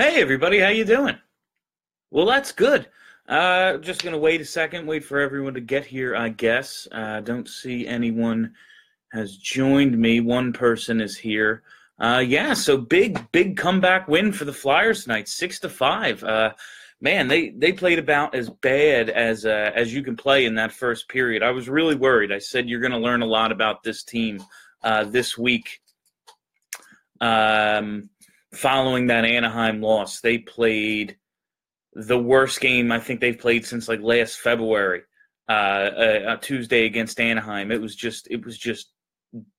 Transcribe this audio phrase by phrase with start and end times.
[0.00, 1.18] Hey everybody, how you doing?
[2.10, 2.86] Well, that's good.
[3.28, 6.16] Uh, just gonna wait a second, wait for everyone to get here.
[6.16, 6.88] I guess.
[6.90, 8.54] Uh, don't see anyone
[9.12, 10.20] has joined me.
[10.20, 11.64] One person is here.
[11.98, 16.24] Uh, yeah, so big, big comeback win for the Flyers tonight, six to five.
[16.24, 16.54] Uh,
[17.02, 20.72] man, they they played about as bad as uh, as you can play in that
[20.72, 21.42] first period.
[21.42, 22.32] I was really worried.
[22.32, 24.42] I said you're going to learn a lot about this team
[24.82, 25.82] uh, this week.
[27.20, 28.08] Um,
[28.52, 31.16] following that Anaheim loss, they played
[31.92, 35.02] the worst game I think they've played since like last February.
[35.48, 37.72] Uh, a, a Tuesday against Anaheim.
[37.72, 38.92] It was just it was just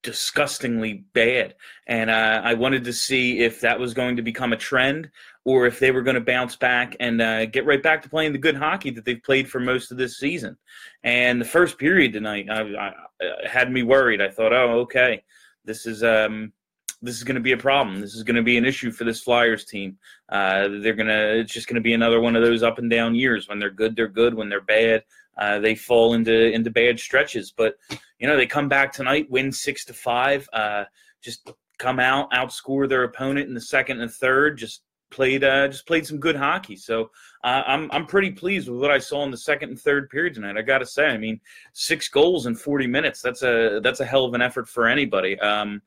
[0.03, 1.55] disgustingly bad.
[1.85, 5.09] And uh, I wanted to see if that was going to become a trend
[5.43, 8.31] or if they were going to bounce back and uh, get right back to playing
[8.31, 10.57] the good hockey that they've played for most of this season.
[11.03, 14.21] And the first period tonight I, I, I had me worried.
[14.21, 15.23] I thought, oh, okay,
[15.65, 16.03] this is.
[16.03, 16.53] Um,
[17.01, 17.99] this is going to be a problem.
[17.99, 19.97] This is going to be an issue for this Flyers team.
[20.29, 21.39] Uh, they're gonna.
[21.39, 23.47] It's just going to be another one of those up and down years.
[23.49, 24.33] When they're good, they're good.
[24.33, 25.03] When they're bad,
[25.37, 27.51] uh, they fall into into bad stretches.
[27.51, 27.77] But
[28.19, 30.47] you know, they come back tonight, win six to five.
[30.53, 30.85] Uh,
[31.21, 34.57] just come out, outscore their opponent in the second and third.
[34.57, 36.75] Just played, uh, just played some good hockey.
[36.75, 37.09] So
[37.43, 40.35] uh, I'm I'm pretty pleased with what I saw in the second and third period
[40.35, 40.57] tonight.
[40.57, 41.39] I got to say, I mean,
[41.73, 43.21] six goals in 40 minutes.
[43.21, 45.39] That's a that's a hell of an effort for anybody.
[45.39, 45.81] Um,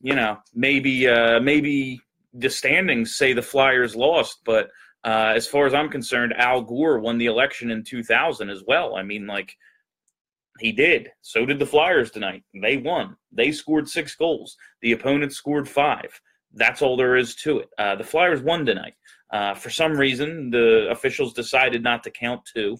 [0.00, 2.00] you know, maybe uh, maybe
[2.32, 4.70] the standings say the Flyers lost, but
[5.04, 8.96] uh, as far as I'm concerned, Al Gore won the election in 2000 as well.
[8.96, 9.56] I mean, like
[10.58, 11.10] he did.
[11.22, 12.42] So did the Flyers tonight.
[12.60, 13.16] They won.
[13.32, 14.56] They scored six goals.
[14.82, 16.20] The opponent scored five.
[16.52, 17.68] That's all there is to it.
[17.78, 18.94] Uh, the Flyers won tonight.
[19.30, 22.76] Uh, for some reason, the officials decided not to count two.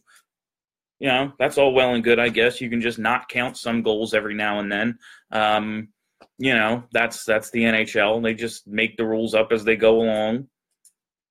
[0.98, 2.60] You know, that's all well and good, I guess.
[2.60, 4.98] You can just not count some goals every now and then.
[5.30, 5.88] Um,
[6.38, 8.22] you know, that's that's the NHL.
[8.22, 10.48] They just make the rules up as they go along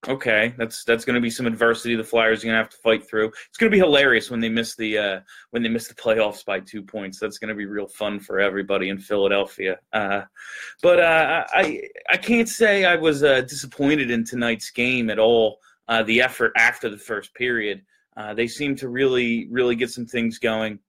[0.07, 2.77] okay, that's that's going to be some adversity the Flyers are going to have to
[2.77, 3.27] fight through.
[3.27, 5.19] It's going to be hilarious when they miss the uh,
[5.51, 7.19] when they miss the playoffs by two points.
[7.19, 9.79] That's going to be real fun for everybody in Philadelphia.
[9.93, 10.21] Uh,
[10.81, 15.59] but uh, I I can't say I was uh, disappointed in tonight's game at all.
[15.87, 17.81] Uh, the effort after the first period,
[18.17, 20.79] uh, they seem to really really get some things going.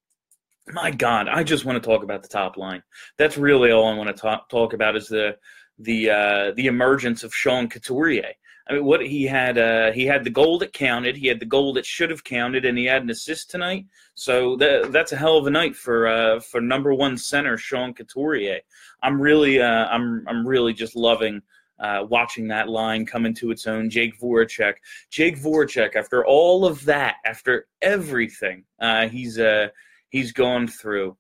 [0.73, 2.83] My God, I just want to talk about the top line.
[3.17, 5.37] That's really all I want to talk talk about is the
[5.79, 8.33] the the emergence of Sean Couturier.
[8.69, 11.17] I mean, what he had, uh, he had the goal that counted.
[11.17, 13.87] He had the goal that should have counted, and he had an assist tonight.
[14.15, 17.95] So that, that's a hell of a night for uh, for number one center Sean
[17.95, 18.61] Couturier.
[19.03, 21.41] I'm really, uh, I'm, I'm really just loving
[21.79, 23.89] uh, watching that line come into its own.
[23.89, 24.75] Jake Voracek,
[25.11, 25.97] Jake Voracek.
[25.97, 29.69] After all of that, after everything uh, he's uh,
[30.11, 31.17] he's gone through,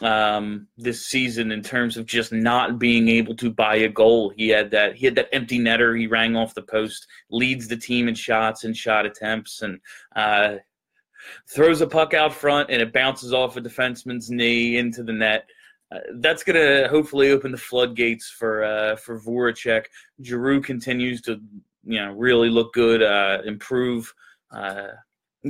[0.00, 4.32] um, this season in terms of just not being able to buy a goal.
[4.36, 5.98] He had that he had that empty netter.
[5.98, 9.78] He rang off the post, leads the team in shots and shot attempts, and
[10.16, 10.56] uh,
[11.48, 15.46] throws a puck out front, and it bounces off a defenseman's knee into the net.
[15.92, 19.84] Uh, that's gonna hopefully open the floodgates for uh, for Voracek.
[20.22, 21.40] Giroux continues to
[21.84, 24.12] you know really look good, uh, improve.
[24.50, 24.88] Uh,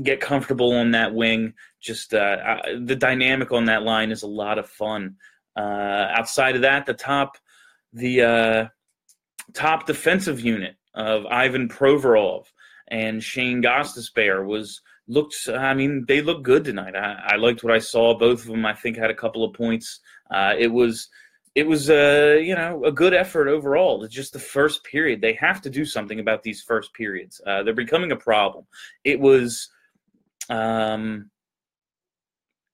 [0.02, 1.54] get comfortable on that wing.
[1.80, 5.16] Just uh, the dynamic on that line is a lot of fun.
[5.56, 7.36] Uh, outside of that, the top
[7.92, 8.66] the uh,
[9.52, 12.44] top defensive unit of Ivan Provorov
[12.88, 15.36] and Shane Gostisbehere was looked.
[15.48, 16.96] I mean, they looked good tonight.
[16.96, 18.16] I, I, liked what I saw.
[18.16, 20.00] Both of them, I think, had a couple of points.
[20.30, 21.08] Uh, it was
[21.54, 24.02] it was a uh, you know a good effort overall.
[24.04, 25.20] It's just the first period.
[25.20, 27.40] They have to do something about these first periods.
[27.46, 28.64] Uh, they're becoming a problem.
[29.04, 29.68] It was
[30.48, 31.30] um,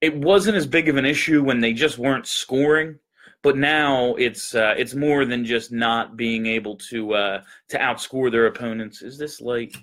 [0.00, 2.99] it wasn't as big of an issue when they just weren't scoring,
[3.43, 8.31] but now it's uh, it's more than just not being able to uh, to outscore
[8.31, 9.03] their opponents.
[9.03, 9.76] Is this like?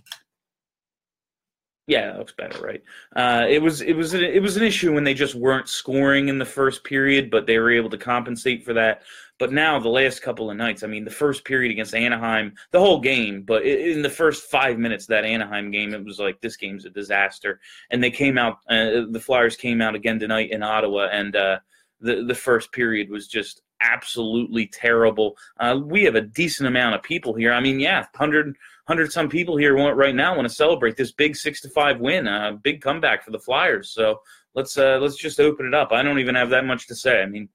[1.87, 2.81] Yeah, that looks better, right?
[3.15, 6.39] Uh, it was it was it was an issue when they just weren't scoring in
[6.39, 9.03] the first period, but they were able to compensate for that.
[9.37, 12.79] But now the last couple of nights, I mean, the first period against Anaheim, the
[12.79, 16.39] whole game, but in the first five minutes of that Anaheim game, it was like
[16.39, 17.59] this game's a disaster.
[17.91, 21.59] And they came out, uh, the Flyers came out again tonight in Ottawa, and uh,
[21.99, 25.35] the the first period was just absolutely terrible.
[25.59, 27.51] Uh, we have a decent amount of people here.
[27.51, 31.11] I mean, yeah, 100, 100 some people here want, right now want to celebrate this
[31.11, 33.89] big six to five win, a uh, big comeback for the Flyers.
[33.89, 34.21] So
[34.53, 35.91] let's uh, let's just open it up.
[35.91, 37.21] I don't even have that much to say.
[37.21, 37.49] I mean,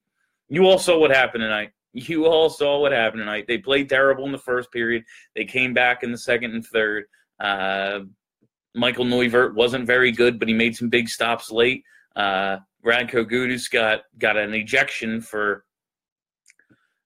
[0.51, 1.71] you all saw what happened tonight.
[1.93, 3.45] You all saw what happened tonight.
[3.47, 5.03] They played terrible in the first period.
[5.33, 7.05] They came back in the second and third.
[7.39, 8.01] Uh,
[8.75, 11.83] Michael Neuvirth wasn't very good, but he made some big stops late.
[12.17, 15.63] Uh, Radko Gudas got got an ejection for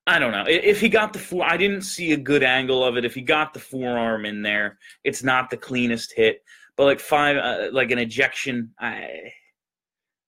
[0.07, 1.41] I don't know if he got the.
[1.43, 3.05] I didn't see a good angle of it.
[3.05, 6.43] If he got the forearm in there, it's not the cleanest hit.
[6.77, 9.31] But like five, uh, like an ejection, I,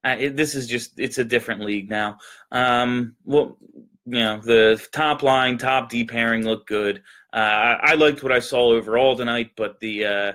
[0.08, 2.18] I it, this is just it's a different league now.
[2.52, 3.58] Um, well,
[4.06, 7.04] you know the top line, top D pairing looked good.
[7.34, 10.34] Uh, I, I liked what I saw overall tonight, but the uh,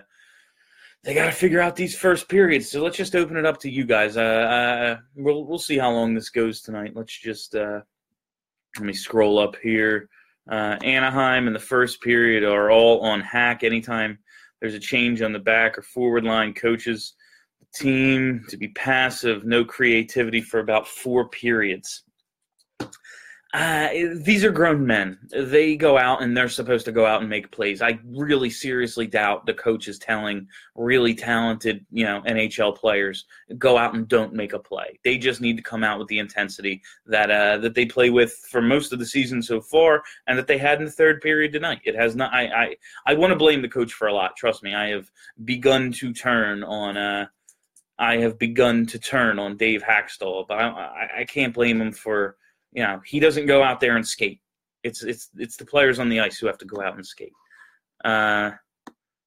[1.05, 2.71] they got to figure out these first periods.
[2.71, 4.17] So let's just open it up to you guys.
[4.17, 6.93] Uh, uh, we'll we'll see how long this goes tonight.
[6.95, 7.81] Let's just uh,
[8.77, 10.09] let me scroll up here.
[10.51, 13.65] Uh, Anaheim in the first period are all on hack.
[13.65, 14.19] Anytime
[14.61, 17.15] there's a change on the back or forward line, coaches
[17.75, 22.05] team to be passive, no creativity for about four periods.
[23.55, 25.19] Uh, these are grown men.
[25.31, 27.83] They go out and they're supposed to go out and make plays.
[27.83, 33.27] I really seriously doubt the coach is telling really talented, you know, NHL players
[33.59, 34.99] go out and don't make a play.
[35.05, 38.33] They just need to come out with the intensity that uh, that they play with
[38.51, 41.53] for most of the season so far, and that they had in the third period
[41.53, 41.83] tonight.
[41.85, 42.33] It has not.
[42.33, 44.35] I I, I want to blame the coach for a lot.
[44.35, 45.11] Trust me, I have
[45.45, 46.97] begun to turn on.
[46.97, 47.27] Uh,
[48.03, 51.93] I have begun to turn on Dave Hakstol, but I, I, I can't blame him
[51.93, 52.37] for
[52.73, 54.41] you know, he doesn't go out there and skate.
[54.83, 57.33] It's it's it's the players on the ice who have to go out and skate.
[58.05, 58.53] Uh,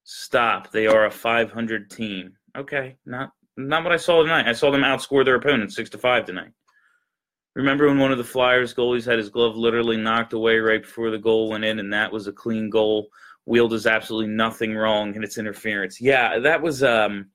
[0.04, 0.72] stop.
[0.72, 2.34] They are a 500 team.
[2.58, 4.50] Okay, not not what I saw tonight.
[4.50, 6.52] I saw them outscore their opponent six to five tonight.
[7.56, 11.10] Remember when one of the Flyers goalies had his glove literally knocked away right before
[11.10, 13.08] the goal went in, and that was a clean goal.
[13.46, 16.02] Weal does absolutely nothing wrong, and it's interference.
[16.02, 16.84] Yeah, that was.
[16.84, 17.30] Um,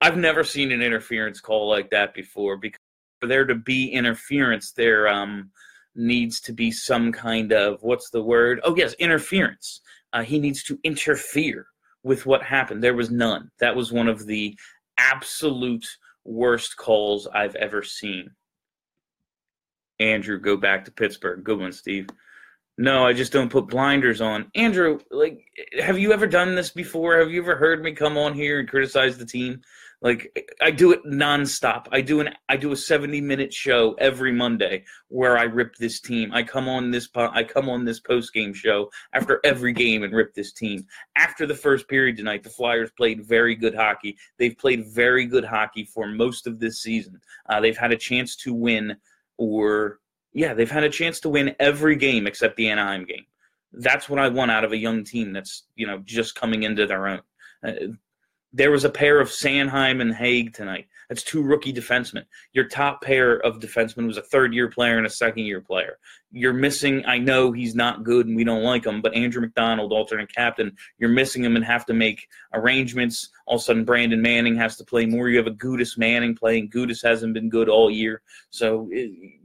[0.00, 2.78] I've never seen an interference call like that before because
[3.20, 5.50] for there to be interference, there um,
[5.94, 8.60] needs to be some kind of what's the word?
[8.64, 9.80] Oh yes, interference.
[10.12, 11.66] Uh, he needs to interfere
[12.02, 12.82] with what happened.
[12.82, 13.50] There was none.
[13.60, 14.56] That was one of the
[14.98, 15.86] absolute
[16.24, 18.30] worst calls I've ever seen.
[20.00, 21.44] Andrew, go back to Pittsburgh.
[21.44, 22.08] Good one, Steve.
[22.80, 24.50] No, I just don't put blinders on.
[24.54, 25.46] Andrew, like,
[25.78, 27.18] have you ever done this before?
[27.18, 29.60] Have you ever heard me come on here and criticize the team?
[30.00, 31.88] Like I do it nonstop.
[31.92, 36.00] I do an I do a 70 minute show every Monday where I rip this
[36.00, 36.32] team.
[36.32, 40.14] I come on this I come on this post game show after every game and
[40.14, 40.86] rip this team.
[41.16, 44.16] After the first period tonight, the Flyers played very good hockey.
[44.38, 47.20] They've played very good hockey for most of this season.
[47.46, 48.96] Uh, they've had a chance to win,
[49.36, 49.99] or
[50.32, 53.24] yeah, they've had a chance to win every game except the Anaheim game.
[53.72, 56.86] That's what I want out of a young team that's you know just coming into
[56.86, 57.20] their own.
[57.66, 57.72] Uh,
[58.52, 60.86] there was a pair of Sanheim and Hagg tonight.
[61.08, 62.24] That's two rookie defensemen.
[62.52, 65.98] Your top pair of defensemen was a third year player and a second year player.
[66.30, 69.92] You're missing, I know he's not good and we don't like him, but Andrew McDonald,
[69.92, 73.30] alternate captain, you're missing him and have to make arrangements.
[73.46, 75.28] All of a sudden, Brandon Manning has to play more.
[75.28, 76.70] You have a Gudas Manning playing.
[76.70, 78.22] Gudas hasn't been good all year.
[78.50, 78.88] So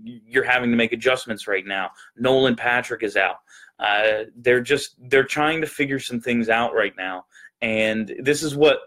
[0.03, 1.89] you're having to make adjustments right now.
[2.15, 3.37] Nolan Patrick is out.
[3.79, 7.25] Uh, they're just, they're trying to figure some things out right now.
[7.61, 8.79] And this is what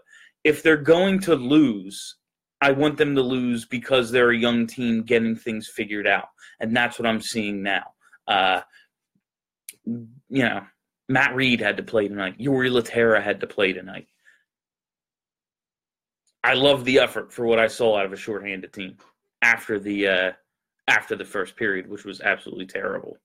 [0.43, 2.17] if they're going to lose,
[2.61, 6.29] I want them to lose because they're a young team getting things figured out,
[6.59, 7.93] and that's what I'm seeing now.
[8.27, 8.61] Uh,
[9.85, 10.61] you know,
[11.07, 12.37] Matt Read had to play tonight.
[12.37, 14.07] Jori Lehtera had to play tonight.
[16.43, 18.97] I love the effort for what I saw out of a shorthanded team
[19.41, 20.31] after the uh,
[20.87, 23.17] after the first period, which was absolutely terrible.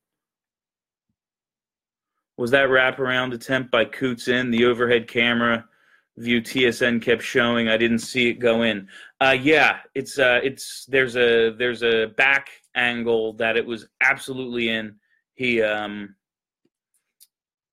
[2.37, 5.67] Was that wraparound attempt by Coots in the overhead camera?
[6.17, 7.69] View TSN kept showing.
[7.69, 8.89] I didn't see it go in.
[9.21, 14.69] Uh, yeah, it's uh, it's there's a there's a back angle that it was absolutely
[14.69, 14.97] in.
[15.35, 16.15] He um,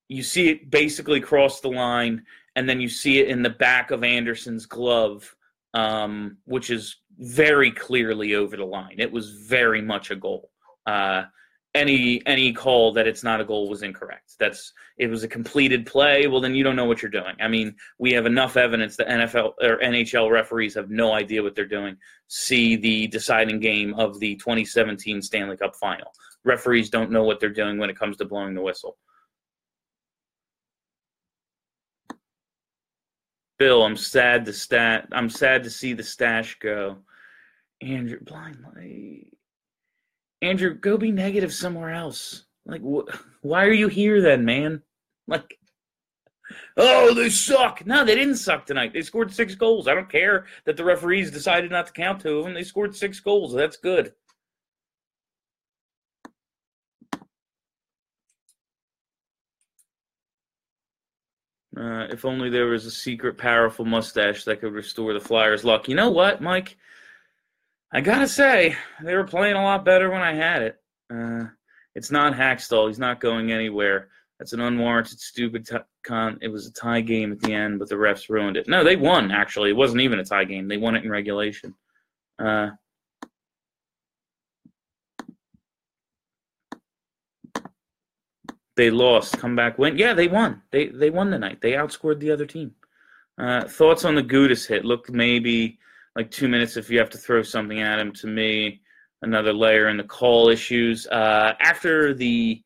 [0.08, 3.92] you see it basically cross the line, and then you see it in the back
[3.92, 5.36] of Anderson's glove,
[5.74, 8.96] um, which is very clearly over the line.
[8.98, 10.50] It was very much a goal.
[10.86, 11.24] Uh,
[11.74, 14.34] any any call that it's not a goal was incorrect.
[14.40, 16.28] That's it was a completed play.
[16.28, 17.36] Well, then you don't know what you're doing.
[17.40, 21.56] I mean, we have enough evidence that NFL or NHL referees have no idea what
[21.56, 21.96] they're doing.
[22.28, 26.12] See the deciding game of the 2017 Stanley Cup Final.
[26.44, 28.98] Referees don't know what they're doing when it comes to blowing the whistle.
[33.60, 35.08] Bill, I'm sad to stat.
[35.12, 36.98] I'm sad to see the stash go.
[37.80, 39.28] Andrew, blind light
[40.42, 42.46] Andrew, go be negative somewhere else.
[42.66, 43.10] Like, wh-
[43.42, 44.82] why are you here then, man?
[45.28, 45.58] Like,
[46.78, 47.86] oh, they suck.
[47.86, 48.92] No, they didn't suck tonight.
[48.94, 49.88] They scored six goals.
[49.88, 52.54] I don't care that the referees decided not to count two of them.
[52.54, 53.54] They scored six goals.
[53.54, 54.14] That's good.
[61.78, 65.88] Uh, if only there was a secret, powerful mustache that could restore the Flyers' luck.
[65.88, 66.78] You know what, Mike?
[67.94, 70.82] I gotta say, they were playing a lot better when I had it.
[71.14, 71.48] Uh,
[71.94, 72.88] it's not Hakstol.
[72.88, 74.08] He's not going anywhere.
[74.40, 76.40] That's an unwarranted, stupid t- con.
[76.42, 78.68] It was a tie game at the end, but the refs ruined it.
[78.68, 79.72] No, they won, actually.
[79.72, 80.68] It wasn't even a tie game.
[80.68, 81.76] They won it in regulation.
[82.40, 82.70] Uh,
[88.78, 89.38] they lost.
[89.38, 89.98] Come back win.
[89.98, 90.62] Yeah, they won.
[90.72, 91.62] They they won the night.
[91.62, 92.74] They outscored the other team.
[93.38, 94.86] Uh, thoughts on the Gudas hit?
[94.86, 95.78] Looked maybe
[96.16, 98.12] like two minutes if you have to throw something at him.
[98.14, 98.82] To me,
[99.22, 101.08] another layer in the call issues.
[101.08, 102.62] Uh, after the,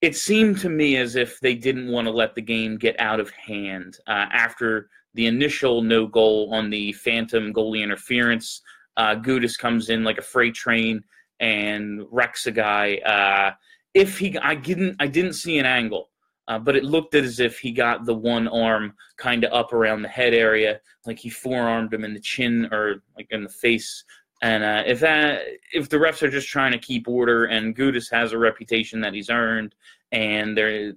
[0.00, 3.20] it seemed to me as if they didn't want to let the game get out
[3.20, 3.98] of hand.
[4.06, 8.62] Uh, after the initial no goal on the phantom goalie interference,
[8.96, 11.02] uh, Gudas comes in like a freight train
[11.40, 12.96] and wrecks a guy.
[12.98, 13.52] Uh,
[13.94, 16.10] if he, I didn't, I didn't see an angle.
[16.48, 20.02] Uh, but it looked as if he got the one arm kind of up around
[20.02, 24.04] the head area, like he forearmed him in the chin or like in the face.
[24.42, 28.10] And uh, if that, if the refs are just trying to keep order, and Gudas
[28.10, 29.74] has a reputation that he's earned,
[30.10, 30.92] and there are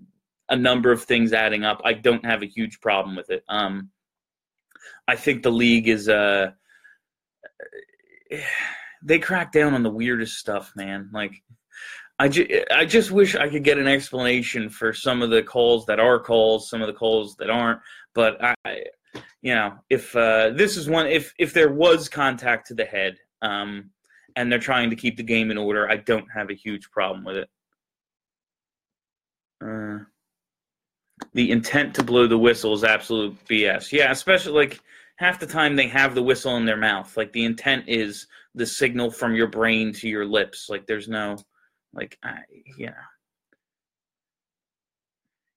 [0.49, 3.43] a number of things adding up, I don't have a huge problem with it.
[3.47, 3.91] Um,
[5.07, 6.51] I think the league is uh,
[9.03, 11.09] they crack down on the weirdest stuff, man.
[11.13, 11.43] Like
[12.17, 15.85] I, ju- I just wish I could get an explanation for some of the calls
[15.87, 17.81] that are calls, some of the calls that aren't.
[18.13, 18.55] But I,
[19.41, 23.17] you know, if uh, this is one, if if there was contact to the head,
[23.41, 23.89] um,
[24.35, 27.25] and they're trying to keep the game in order, I don't have a huge problem
[27.25, 27.49] with it.
[29.63, 29.99] Uh,
[31.33, 33.91] the intent to blow the whistle is absolute BS.
[33.91, 34.79] Yeah, especially like
[35.17, 37.15] half the time they have the whistle in their mouth.
[37.15, 40.69] Like the intent is the signal from your brain to your lips.
[40.69, 41.37] Like there's no
[41.95, 42.39] like, I,
[42.77, 42.93] yeah.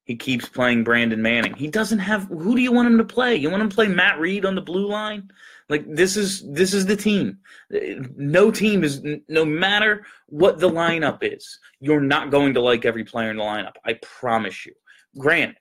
[0.04, 1.52] He keeps playing Brandon Manning.
[1.52, 2.28] He doesn't have.
[2.28, 3.36] Who do you want him to play?
[3.36, 5.30] You want him to play Matt Read on the blue line?
[5.68, 7.40] Like this is this is the team.
[8.16, 11.58] No team is no matter what the lineup is.
[11.80, 13.74] You're not going to like every player in the lineup.
[13.84, 14.72] I promise you.
[15.18, 15.58] Granted,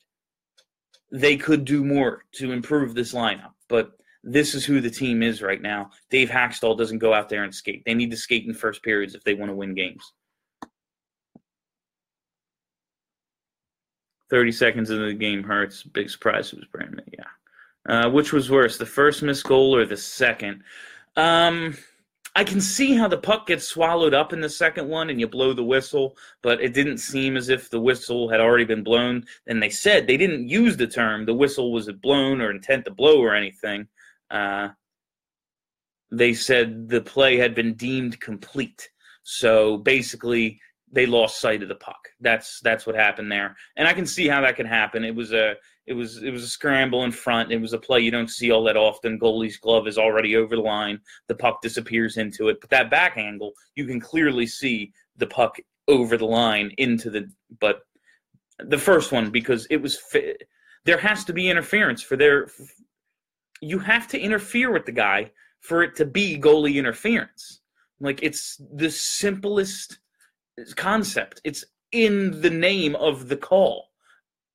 [1.11, 3.91] they could do more to improve this lineup, but
[4.23, 5.91] this is who the team is right now.
[6.09, 7.83] Dave Hakstol doesn't go out there and skate.
[7.85, 10.13] They need to skate in first periods if they want to win games.
[14.29, 15.83] 30 seconds into the game hurts.
[15.83, 17.01] Big surprise it was Brandon.
[17.11, 17.23] Yeah.
[17.87, 20.61] Uh, which was worse, the first missed goal or the second?
[21.15, 21.77] Um,
[22.35, 25.27] I can see how the puck gets swallowed up in the second one and you
[25.27, 29.25] blow the whistle, but it didn't seem as if the whistle had already been blown.
[29.47, 32.91] And they said they didn't use the term the whistle was blown or intent to
[32.91, 33.87] blow or anything.
[34.29, 34.69] Uh,
[36.11, 38.87] they said the play had been deemed complete.
[39.23, 42.09] So basically, they lost sight of the puck.
[42.21, 45.03] That's that's what happened there, and I can see how that can happen.
[45.03, 47.51] It was a it was it was a scramble in front.
[47.51, 49.19] It was a play you don't see all that often.
[49.19, 50.99] Goalie's glove is already over the line.
[51.27, 55.57] The puck disappears into it, but that back angle you can clearly see the puck
[55.87, 57.29] over the line into the.
[57.59, 57.81] But
[58.59, 59.99] the first one because it was
[60.85, 62.49] there has to be interference for their.
[63.61, 67.61] You have to interfere with the guy for it to be goalie interference.
[67.99, 69.99] Like it's the simplest
[70.75, 71.41] concept.
[71.43, 73.89] It's in the name of the call.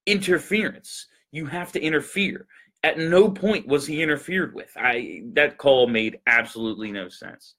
[0.06, 1.06] Interference.
[1.30, 2.46] You have to interfere.
[2.84, 4.70] At no point was he interfered with.
[4.76, 7.54] I that call made absolutely no sense.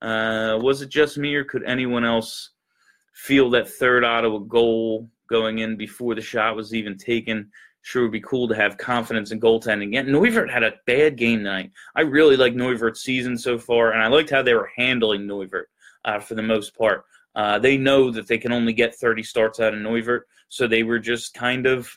[0.00, 2.50] Uh, was it just me, or could anyone else
[3.12, 7.50] feel that third Ottawa goal going in before the shot was even taken?
[7.82, 9.92] Sure, would be cool to have confidence in goaltending.
[9.92, 11.70] Yeah, Neuvirth had a bad game tonight.
[11.96, 15.64] I really like Neuvirth's season so far, and I liked how they were handling Neuvirth
[16.04, 17.04] uh, for the most part.
[17.34, 20.82] Uh, they know that they can only get 30 starts out of Neuvirth, so they
[20.82, 21.88] were just kind of,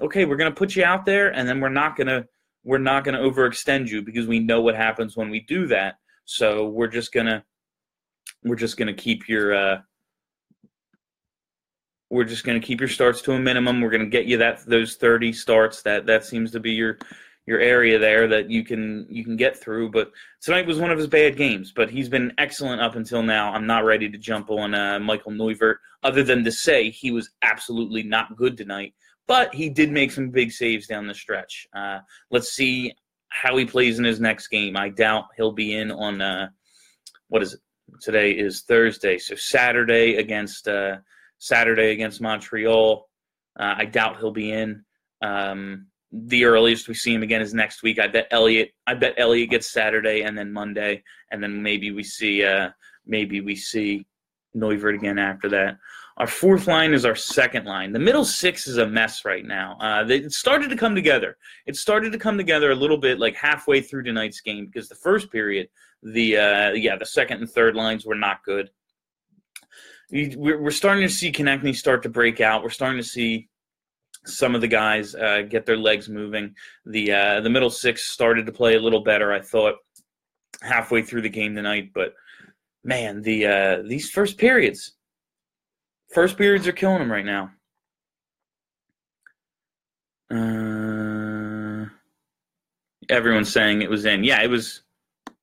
[0.00, 2.26] okay, we're going to put you out there, and then we're not going to
[2.62, 5.96] we're not going to overextend you because we know what happens when we do that.
[6.30, 7.44] So we're just gonna
[8.44, 9.80] we're just gonna keep your uh,
[12.08, 13.80] we're just gonna keep your starts to a minimum.
[13.80, 15.82] We're gonna get you that those 30 starts.
[15.82, 16.98] That that seems to be your
[17.50, 19.90] your area there that you can you can get through.
[19.90, 21.72] But tonight was one of his bad games.
[21.74, 23.52] But he's been excellent up until now.
[23.52, 27.30] I'm not ready to jump on uh, Michael Neuvirth, other than to say he was
[27.42, 28.94] absolutely not good tonight.
[29.26, 31.66] But he did make some big saves down the stretch.
[31.76, 31.98] Uh,
[32.30, 32.94] let's see
[33.30, 34.76] how he plays in his next game.
[34.76, 36.48] I doubt he'll be in on uh,
[37.28, 37.60] what is it
[38.00, 40.98] today is Thursday, so Saturday against uh,
[41.38, 43.08] Saturday against Montreal.
[43.58, 44.84] Uh, I doubt he'll be in.
[45.20, 47.98] Um, the earliest we see him again is next week.
[47.98, 48.72] I bet Elliott.
[48.86, 52.70] I bet Elliott gets Saturday and then Monday, and then maybe we see uh,
[53.06, 54.06] maybe we see
[54.56, 55.78] Neuvirth again after that.
[56.16, 57.92] Our fourth line is our second line.
[57.92, 59.78] The middle six is a mess right now.
[59.80, 61.38] Uh, it started to come together.
[61.66, 64.96] It started to come together a little bit like halfway through tonight's game because the
[64.96, 65.68] first period,
[66.02, 68.70] the uh, yeah, the second and third lines were not good.
[70.12, 72.64] We're starting to see Konecny start to break out.
[72.64, 73.48] We're starting to see
[74.24, 76.54] some of the guys uh, get their legs moving.
[76.86, 79.76] The uh, the middle six started to play a little better, I thought,
[80.62, 81.90] halfway through the game tonight.
[81.94, 82.14] But
[82.84, 84.92] man, the uh, these first periods,
[86.12, 87.50] first periods are killing them right now.
[90.30, 91.86] Uh,
[93.08, 94.22] everyone's saying it was in.
[94.24, 94.82] Yeah, it was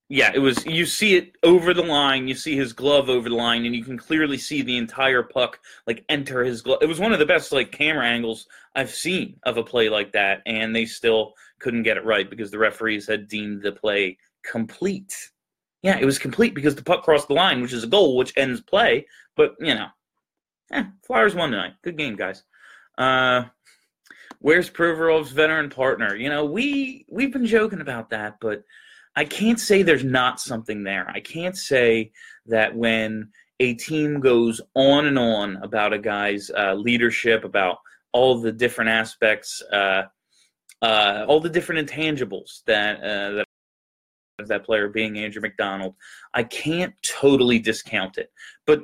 [0.10, 0.66] yeah, it was.
[0.66, 2.30] You see it over the line.
[2.30, 5.60] You see his glove over the line, and you can clearly see the entire puck
[5.86, 6.80] like enter his glove.
[6.82, 10.14] It was one of the best like camera angles I've seen of a play like
[10.14, 14.18] that, and they still couldn't get it right because the referees had deemed the play
[14.44, 15.14] complete.
[15.82, 18.34] Yeah, it was complete because the puck crossed the line, which is a goal, which
[18.38, 19.06] ends play.
[19.36, 19.88] But you know,
[20.72, 21.74] eh, Flyers won tonight.
[21.82, 22.44] Good game, guys.
[22.98, 23.44] Uh,
[24.40, 26.16] where's Provorov's veteran partner?
[26.16, 28.64] You know, we we've been joking about that, but
[29.18, 31.10] I can't say there's not something there.
[31.10, 32.12] I can't say
[32.46, 37.80] that when a team goes on and on about a guy's uh, leadership, about
[38.14, 40.04] all the different aspects, uh,
[40.84, 43.46] uh, all the different intangibles that uh, that
[44.46, 45.96] that player being Andrew McDonald,
[46.36, 48.32] I can't totally discount it.
[48.68, 48.84] But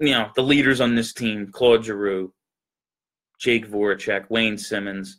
[0.00, 2.32] you know, the leaders on this team: Claude Giroux,
[3.38, 5.18] Jake Voracek, Wayne Simmonds,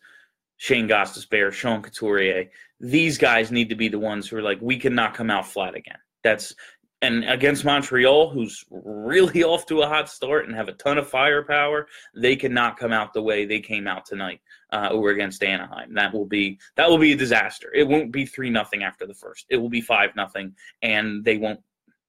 [0.59, 2.49] Shane Gostisbehere, Sean Couturier.
[2.81, 5.73] These guys need to be the ones who are like, we cannot come out flat
[5.73, 5.97] again.
[6.21, 6.53] That's
[7.01, 11.07] and against Montreal, who's really off to a hot start and have a ton of
[11.07, 14.41] firepower, they cannot come out the way they came out tonight
[14.73, 15.93] uh, over against Anaheim.
[15.93, 17.71] That will be that will be a disaster.
[17.73, 19.45] It won't be three nothing after the first.
[19.49, 21.61] It will be five nothing, and they won't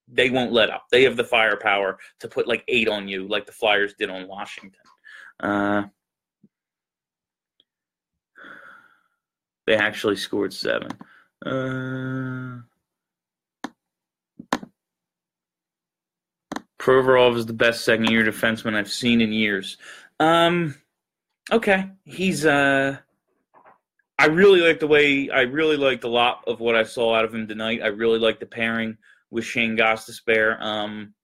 [0.08, 0.86] they won't let up.
[0.90, 4.26] They have the firepower to put like eight on you, like the Flyers did on
[4.26, 4.80] Washington.
[5.38, 5.84] Uh,
[9.70, 10.90] They actually scored seven.
[11.46, 12.62] Uh,
[16.76, 19.76] Provorov is the best second year defenseman I've seen in years.
[20.18, 20.74] Um,
[21.52, 22.44] okay, he's.
[22.44, 22.96] Uh,
[24.18, 25.30] I really like the way.
[25.30, 27.80] I really liked a lot of what I saw out of him tonight.
[27.80, 28.98] I really like the pairing
[29.30, 30.60] with Shane Goss Gostisbehere.
[30.60, 31.14] Um,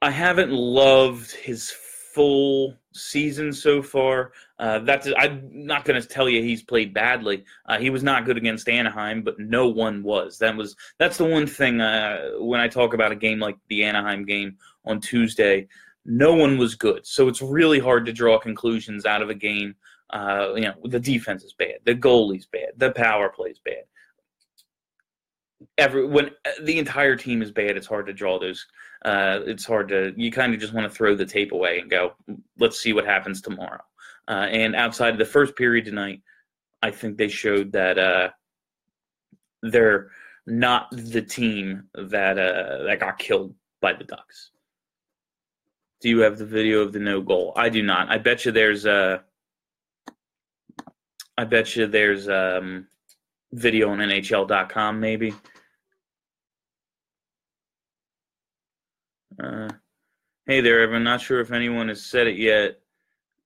[0.00, 1.70] I haven't loved his
[2.14, 4.32] full season so far.
[4.58, 7.44] Uh, that's I'm not going to tell you he's played badly.
[7.66, 10.38] Uh, he was not good against Anaheim, but no one was.
[10.38, 13.84] That was that's the one thing uh, when I talk about a game like the
[13.84, 15.68] Anaheim game on Tuesday.
[16.04, 19.76] No one was good, so it's really hard to draw conclusions out of a game.
[20.10, 23.84] Uh, you know, the defense is bad, the goalie's bad, the power play's bad.
[25.78, 28.66] Every when uh, the entire team is bad, it's hard to draw those
[29.04, 31.90] uh, it's hard to you kind of just want to throw the tape away and
[31.90, 32.12] go
[32.58, 33.82] let's see what happens tomorrow.
[34.28, 36.20] Uh, and outside of the first period tonight
[36.80, 38.30] i think they showed that uh,
[39.62, 40.10] they're
[40.46, 44.50] not the team that uh, that got killed by the ducks.
[46.00, 47.52] Do you have the video of the no goal?
[47.56, 48.10] I do not.
[48.10, 49.22] I bet you there's a
[51.38, 52.86] i bet you there's um
[53.52, 55.32] video on nhl.com maybe
[59.42, 59.68] Uh,
[60.46, 61.02] hey there, Evan.
[61.02, 62.78] Not sure if anyone has said it yet,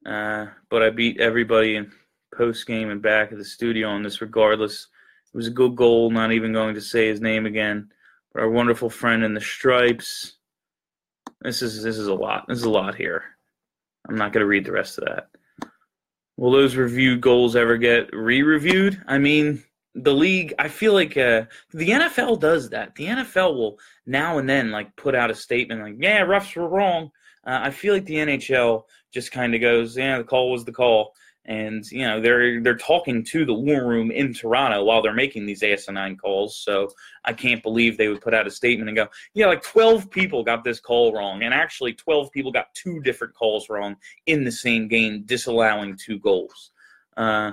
[0.05, 1.91] uh, but I beat everybody in
[2.37, 4.89] post game and back of the studio on this regardless.
[5.33, 7.89] It was a good goal, not even going to say his name again.
[8.33, 10.35] But our wonderful friend in the stripes.
[11.41, 12.45] This is this is a lot.
[12.47, 13.25] This is a lot here.
[14.07, 15.29] I'm not to read the rest of that.
[16.37, 19.03] Will those reviewed goals ever get re-reviewed?
[19.07, 19.65] I mean,
[20.03, 22.95] the league i feel like uh, the nfl does that.
[22.95, 26.69] The nfl will now and then like put out a statement like yeah refs were
[26.69, 27.11] wrong.
[27.47, 28.83] Uh, i feel like the nhl
[29.13, 31.13] just kind of goes yeah the call was the call.
[31.49, 35.47] And you know they're they're talking to the war room in toronto while they're making
[35.47, 36.59] these asinine calls.
[36.59, 36.91] So
[37.25, 40.43] i can't believe they would put out a statement and go yeah like 12 people
[40.43, 41.43] got this call wrong.
[41.43, 46.19] And actually 12 people got two different calls wrong in the same game disallowing two
[46.19, 46.73] goals.
[47.17, 47.53] Uh,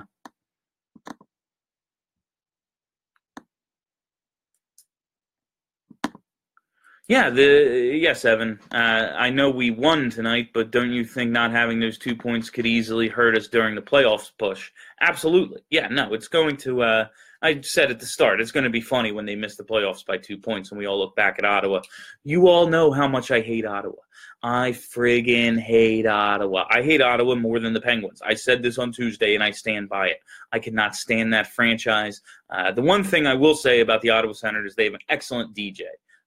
[7.06, 8.58] Yeah, the yes, Evan.
[8.72, 12.48] Uh, I know we won tonight, but don't you think not having those two points
[12.48, 14.70] could easily hurt us during the playoffs push?
[15.02, 15.60] Absolutely.
[15.68, 16.82] Yeah, no, it's going to.
[16.82, 17.06] Uh,
[17.42, 20.04] I said at the start, it's going to be funny when they miss the playoffs
[20.04, 21.82] by two points and we all look back at Ottawa.
[22.24, 23.96] You all know how much I hate Ottawa.
[24.42, 26.64] I friggin' hate Ottawa.
[26.70, 28.22] I hate Ottawa more than the Penguins.
[28.24, 30.20] I said this on Tuesday and I stand by it.
[30.52, 32.22] I cannot stand that franchise.
[32.48, 35.54] Uh, the one thing I will say about the Ottawa Senators, they have an excellent
[35.54, 35.82] DJ.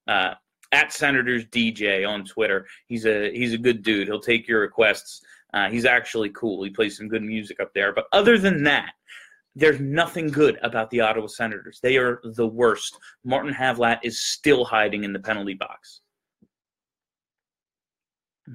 [0.08, 0.36] Uh,
[0.72, 2.66] at Senators DJ on Twitter.
[2.88, 4.08] He's a he's a good dude.
[4.08, 5.22] He'll take your requests.
[5.54, 6.64] Uh, he's actually cool.
[6.64, 7.94] He plays some good music up there.
[7.94, 8.92] But other than that,
[9.56, 11.80] there's nothing good about the Ottawa Senators.
[11.82, 12.98] They are the worst.
[13.24, 16.02] Martin Havlat is still hiding in the penalty box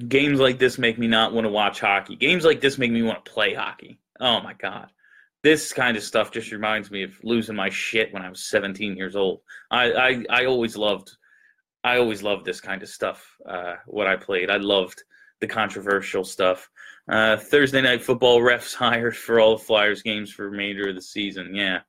[0.09, 2.16] games like this make me not want to watch hockey.
[2.16, 3.98] Games like this make me want to play hockey.
[4.20, 4.90] Oh my god.
[5.42, 8.96] This kind of stuff just reminds me of losing my shit when I was 17
[8.96, 9.40] years old.
[9.70, 11.11] I I, I always loved
[11.84, 13.36] I always loved this kind of stuff.
[13.46, 15.02] Uh, what I played, I loved
[15.40, 16.70] the controversial stuff.
[17.10, 21.02] Uh, Thursday night football refs hired for all the Flyers games for remainder of the
[21.02, 21.54] season.
[21.54, 21.80] Yeah.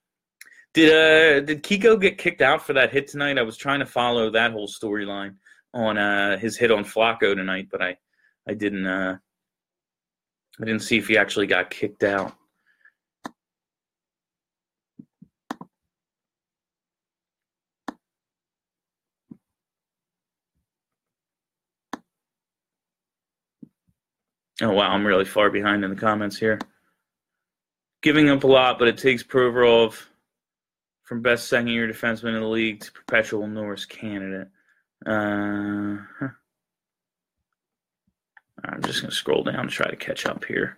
[0.74, 3.38] Did uh did Kiko get kicked out for that hit tonight?
[3.38, 5.36] I was trying to follow that whole storyline
[5.72, 7.96] on uh, his hit on Flacco tonight, but I
[8.48, 9.18] I didn't uh,
[10.60, 12.34] I didn't see if he actually got kicked out.
[24.64, 26.58] Oh wow, I'm really far behind in the comments here.
[28.02, 30.02] Giving up a lot, but it takes Provorov
[31.04, 34.48] from best second year defenseman in the league to perpetual Norris candidate.
[35.06, 35.98] Uh,
[38.64, 40.78] I'm just going to scroll down and try to catch up here.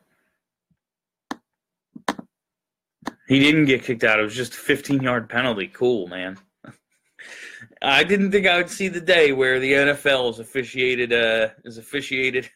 [3.27, 4.19] He didn't get kicked out.
[4.19, 5.67] It was just a 15 yard penalty.
[5.67, 6.37] Cool, man.
[7.81, 11.77] I didn't think I would see the day where the NFL is officiated uh, is
[11.77, 12.49] officiated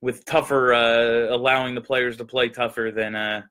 [0.00, 3.42] with tougher uh, allowing the players to play tougher than uh,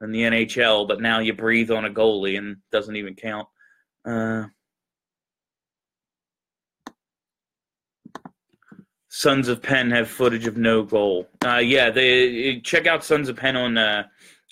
[0.00, 0.88] than the NHL.
[0.88, 3.46] But now you breathe on a goalie and doesn't even count.
[4.04, 4.44] Uh,
[9.08, 11.28] Sons of Penn have footage of no goal.
[11.44, 14.04] Uh, yeah, they check out Sons of Penn on uh,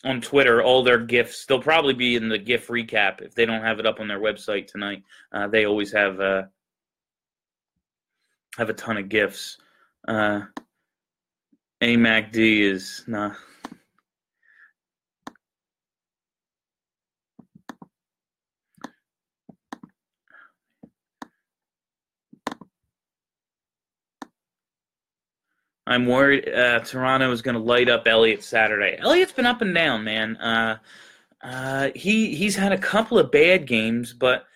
[0.04, 0.62] on Twitter.
[0.62, 1.46] All their gifs.
[1.46, 4.20] They'll probably be in the GIF recap if they don't have it up on their
[4.20, 5.02] website tonight.
[5.32, 6.18] Uh, they always have
[8.58, 9.58] have a ton of gifs.
[11.82, 13.36] AMACD is not.
[25.88, 28.98] I'm worried uh, Toronto is going to light up Elliott Saturday.
[28.98, 30.36] Elliott's been up and down, man.
[30.38, 30.78] Uh,
[31.42, 34.46] uh, he he's had a couple of bad games, but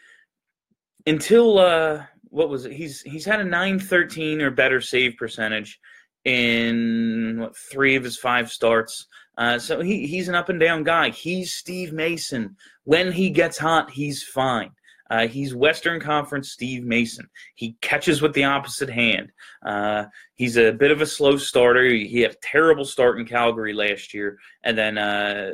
[1.06, 2.72] until uh, what was it?
[2.72, 5.78] He's he's had a 913 or better save percentage
[6.24, 9.06] in what three of his five starts.
[9.38, 11.10] Uh, so he he's an up and down guy.
[11.10, 12.56] He's Steve Mason.
[12.84, 14.70] When he gets hot, he's fine.
[15.10, 17.28] Uh, he's Western Conference Steve Mason.
[17.56, 19.32] He catches with the opposite hand.
[19.66, 20.04] Uh,
[20.36, 21.84] he's a bit of a slow starter.
[21.84, 25.52] He had a terrible start in Calgary last year, and then uh,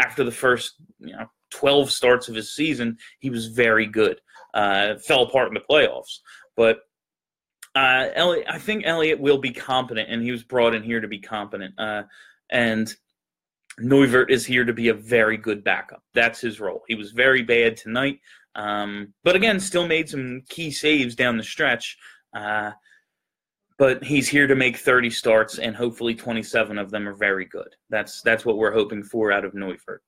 [0.00, 4.20] after the first you know 12 starts of his season, he was very good.
[4.54, 6.18] Uh, fell apart in the playoffs,
[6.56, 6.80] but
[7.74, 11.08] uh, Elliott, I think Elliott will be competent, and he was brought in here to
[11.08, 11.74] be competent.
[11.78, 12.02] Uh,
[12.50, 12.94] and
[13.80, 16.02] Neuvirth is here to be a very good backup.
[16.14, 16.82] That's his role.
[16.88, 18.20] He was very bad tonight,
[18.54, 21.96] um, but again, still made some key saves down the stretch.
[22.34, 22.72] Uh,
[23.78, 27.74] but he's here to make 30 starts, and hopefully 27 of them are very good.
[27.90, 29.98] That's that's what we're hoping for out of Neuvirth.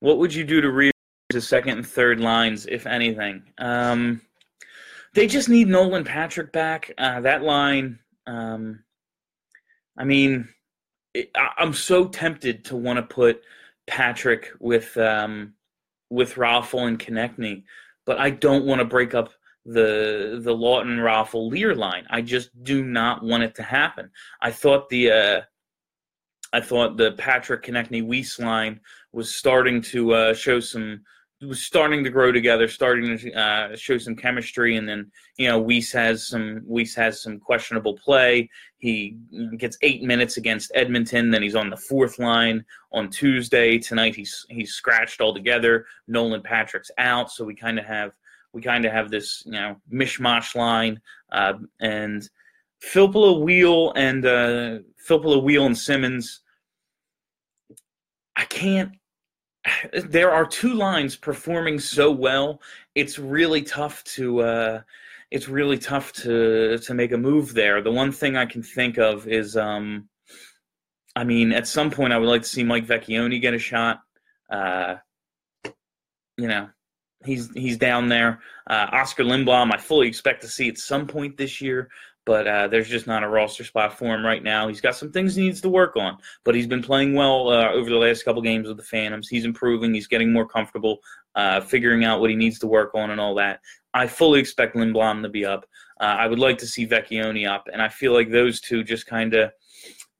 [0.00, 0.90] What would you do to re
[1.30, 3.42] to second and third lines, if anything.
[3.58, 4.22] Um,
[5.14, 6.92] they just need Nolan Patrick back.
[6.96, 8.82] Uh, that line, um,
[9.96, 10.48] I mean,
[11.12, 13.42] it, I, am so tempted to want to put
[13.86, 15.54] Patrick with um,
[16.10, 17.64] with Raffl and Konecny,
[18.06, 19.30] but I don't want to break up
[19.66, 22.06] the the Laughton Raffl Leier line.
[22.08, 24.10] I just do not want it to happen.
[24.40, 25.40] I thought the uh,
[26.54, 28.80] I thought the Patrick Konecny Weise line
[29.12, 31.00] was starting to uh, show some
[31.40, 35.62] was starting to grow together, starting to uh, show some chemistry, and then you know
[35.62, 38.50] Weise has some Weise has some questionable play.
[38.78, 39.16] He
[39.56, 43.78] gets eight minutes against Edmonton, then he's on the fourth line on Tuesday.
[43.78, 45.86] Tonight he's he's scratched altogether.
[46.08, 48.12] Nolan Patrick's out, so we kind of have
[48.52, 52.28] we kind of have this you know mishmash line, uh, and
[52.82, 56.40] Filppula, Weal and uh, Filppula, Weal, and Simmonds.
[58.38, 58.92] I can't.
[59.92, 62.62] There are two lines performing so well.
[62.94, 64.40] It's really tough to.
[64.40, 64.80] Uh,
[65.30, 67.82] it's really tough to to make a move there.
[67.82, 70.08] The one thing I can think of is, um,
[71.16, 74.00] I mean, at some point I would like to see Mike Vecchione get a shot.
[74.48, 74.96] Uh,
[76.38, 76.70] you know,
[77.26, 78.40] he's he's down there.
[78.68, 81.90] Uh, Oskar Lindblom, I fully expect to see at some point this year,
[82.28, 84.68] but uh, there's just not a roster spot for him right now.
[84.68, 87.70] He's got some things he needs to work on, but he's been playing well uh,
[87.70, 89.30] over the last couple games with the Phantoms.
[89.30, 89.94] He's improving.
[89.94, 90.98] He's getting more comfortable,
[91.36, 93.60] uh, figuring out what he needs to work on and all that.
[93.94, 95.64] I fully expect Lindblom to be up.
[96.02, 99.06] Uh, I would like to see Vecchione up, and I feel like those two just
[99.06, 99.50] kind of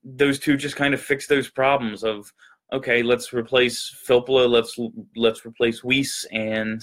[0.02, 2.32] those two just kind of fix those problems of
[2.72, 4.78] okay, let's replace Filppula, let's
[5.14, 6.82] let's replace Weise, and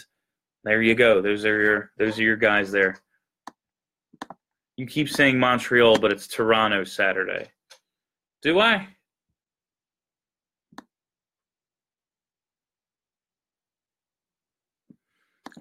[0.64, 1.20] there you go.
[1.20, 3.02] Those are your those are your guys there.
[4.78, 7.48] You keep saying Montreal, but it's Toronto Saturday.
[8.42, 8.88] Do I?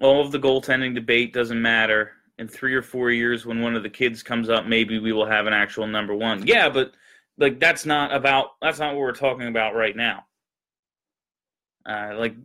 [0.01, 2.11] All of the goaltending debate doesn't matter.
[2.37, 5.25] In three or four years, when one of the kids comes up, maybe we will
[5.25, 6.45] have an actual number one.
[6.45, 6.91] Yeah, but
[7.37, 10.25] like that's not about that's not what we're talking about right now.
[11.85, 12.35] Uh, like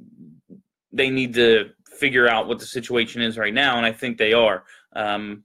[0.92, 4.32] they need to figure out what the situation is right now, and I think they
[4.32, 4.62] are.
[4.94, 5.42] Um,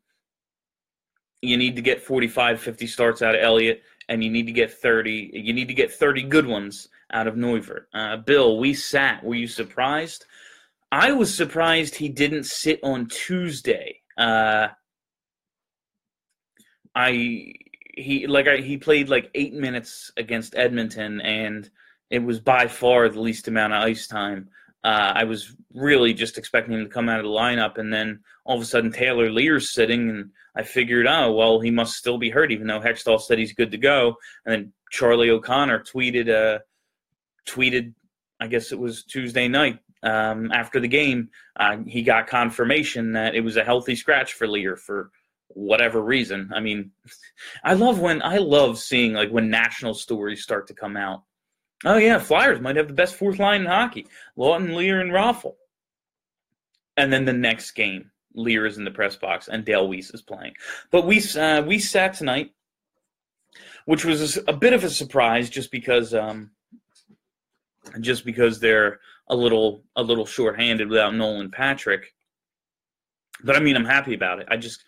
[1.41, 4.71] you need to get 45, 50 starts out of Elliott, and you need to get
[4.71, 5.31] 30.
[5.33, 7.85] You need to get 30 good ones out of Neuvirth.
[7.93, 9.23] Uh, Bill, Weise sat.
[9.23, 10.25] Were you surprised?
[10.91, 14.01] I was surprised he didn't sit on Tuesday.
[14.17, 14.69] Uh,
[16.93, 17.53] I
[17.97, 21.69] he like I, he played like eight minutes against Edmonton, and
[22.09, 24.49] it was by far the least amount of ice time.
[24.83, 28.19] Uh, I was really just expecting him to come out of the lineup, and then
[28.45, 32.17] all of a sudden Taylor Leier's sitting, and I figured, oh well, he must still
[32.17, 34.15] be hurt, even though Hextall said he's good to go.
[34.45, 36.59] And then Charlie O'Connor tweeted, uh,
[37.47, 37.93] tweeted,
[38.39, 43.35] I guess it was Tuesday night um, after the game, uh, he got confirmation that
[43.35, 45.09] it was a healthy scratch for Leier for
[45.47, 46.51] whatever reason.
[46.53, 46.91] I mean,
[47.63, 51.23] I love when I love seeing like when national stories start to come out.
[51.83, 54.05] Oh yeah, Flyers might have the best fourth line in hockey:
[54.37, 55.55] Laughton, Leier, and Raffl.
[56.97, 60.21] And then the next game, Leier is in the press box and Dale Weise is
[60.21, 60.53] playing.
[60.91, 62.51] But we uh, we sat tonight,
[63.85, 66.51] which was a bit of a surprise, just because um,
[68.01, 72.13] just because they're a little a little short-handed without Nolan Patrick.
[73.43, 74.47] But I mean, I'm happy about it.
[74.49, 74.83] I just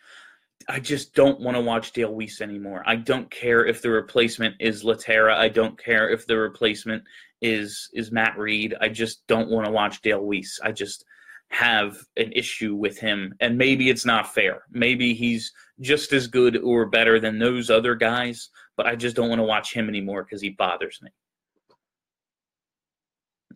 [0.68, 2.84] I just don't want to watch Dale Weise anymore.
[2.86, 5.34] I don't care if the replacement is Lehtera.
[5.34, 7.04] I don't care if the replacement
[7.42, 8.76] is is Matt Read.
[8.82, 10.60] I just don't want to watch Dale Weise.
[10.64, 11.06] I just
[11.50, 14.64] have an issue with him, and maybe it's not fair.
[14.72, 19.30] Maybe he's just as good or better than those other guys, but I just don't
[19.30, 21.10] want to watch him anymore because he bothers me.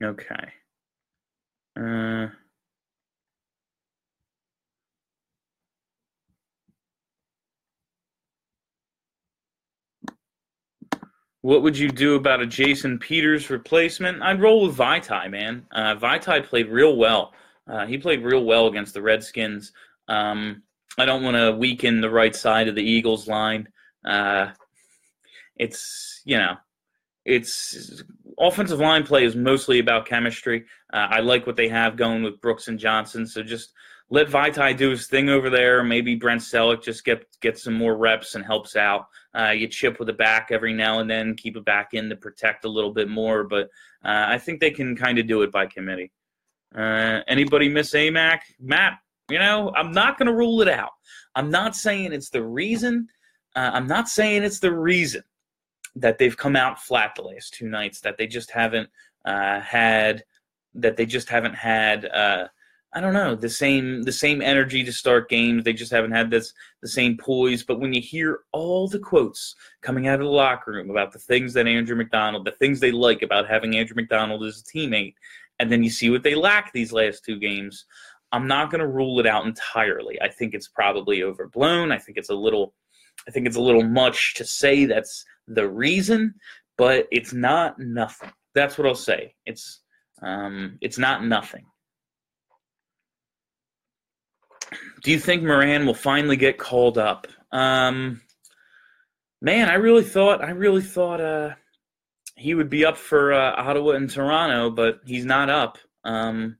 [0.03, 0.51] Okay.
[1.79, 2.27] Uh,
[11.43, 14.21] What would you do about a Jason Peters replacement?
[14.21, 15.65] I'd roll with Vaitai, man.
[15.71, 17.33] Uh, Vaitai played real well.
[17.67, 19.71] Uh, he played real well against the Redskins.
[20.07, 20.63] Um,
[20.97, 23.67] I don't want to weaken the right side of the Eagles line.
[24.05, 24.47] Uh,
[25.55, 26.55] it's you know,
[27.25, 28.03] it's
[28.39, 30.65] offensive line play is mostly about chemistry.
[30.91, 33.25] Uh, I like what they have going with Brooks and Johnson.
[33.27, 33.73] So just
[34.09, 35.83] let Vaitai do his thing over there.
[35.83, 39.07] Maybe Brent Celek just get get some more reps and helps out.
[39.33, 42.15] Uh, you chip with the back every now and then, keep it back in to
[42.15, 43.45] protect a little bit more.
[43.45, 43.69] But
[44.03, 46.11] uh, I think they can kind of do it by committee.
[46.75, 48.39] Uh, anybody miss AMAC?
[48.59, 48.93] Matt,
[49.29, 50.91] you know, I'm not going to rule it out.
[51.35, 53.07] I'm not saying it's the reason.
[53.55, 55.23] Uh, I'm not saying it's the reason
[55.95, 58.01] that they've come out flat the last two nights.
[58.01, 58.89] That they just haven't
[59.25, 60.23] uh, had.
[60.73, 62.47] That they just haven't had uh,
[62.93, 65.63] I don't know the same the same energy to start games.
[65.63, 67.63] They just haven't had this the same poise.
[67.63, 71.19] But when you hear all the quotes coming out of the locker room about the
[71.19, 75.15] things that Andrew McDonald, the things they like about having Andrew McDonald as a teammate,
[75.61, 77.85] and then you see what they lack these last two games,
[78.33, 80.21] I'm not going to rule it out entirely.
[80.21, 81.91] I think it's probably overblown.
[81.91, 82.73] I think it's a little,
[83.27, 86.33] I think it's a little much to say that's the reason,
[86.77, 88.31] but it's not nothing.
[88.53, 89.35] That's what I'll say.
[89.45, 89.81] It's
[90.21, 91.65] um, it's not nothing.
[95.01, 97.27] do you think Morin will finally get called up?
[97.51, 98.21] Um,
[99.41, 101.55] man, I really thought I really thought uh,
[102.41, 105.77] he would be up for uh, Ottawa and Toronto, but he's not up.
[106.03, 106.57] Um,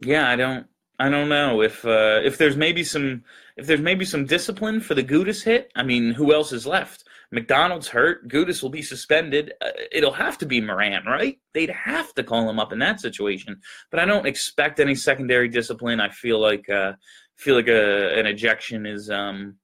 [0.00, 0.66] yeah, I don't
[0.98, 3.22] I don't know if uh, if there's maybe some
[3.56, 5.70] if there's maybe some discipline for the Gudas hit.
[5.76, 7.04] I mean, who else is left?
[7.30, 8.26] McDonald's hurt.
[8.28, 9.52] Gudas will be suspended.
[9.60, 11.38] Uh, it'll have to be Morin, right?
[11.52, 13.60] They'd have to call him up in that situation.
[13.90, 16.00] But I don't expect any secondary discipline.
[16.00, 16.94] I feel like uh,
[17.36, 19.56] feel like a, an ejection is um,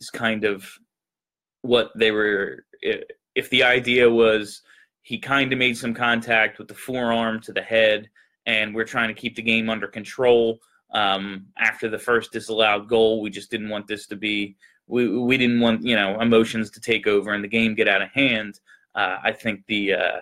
[0.00, 0.68] is kind of
[1.68, 2.64] what they were.
[3.34, 4.62] If the idea was
[5.02, 8.08] he kind of made some contact with the forearm to the head,
[8.46, 10.58] and we're trying to keep the game under control.
[10.92, 14.56] Um, after the first disallowed goal, we just didn't want this to be
[14.88, 18.02] we we didn't want you know emotions to take over and the game get out
[18.02, 18.58] of hand.
[18.94, 20.20] Uh, I think the uh,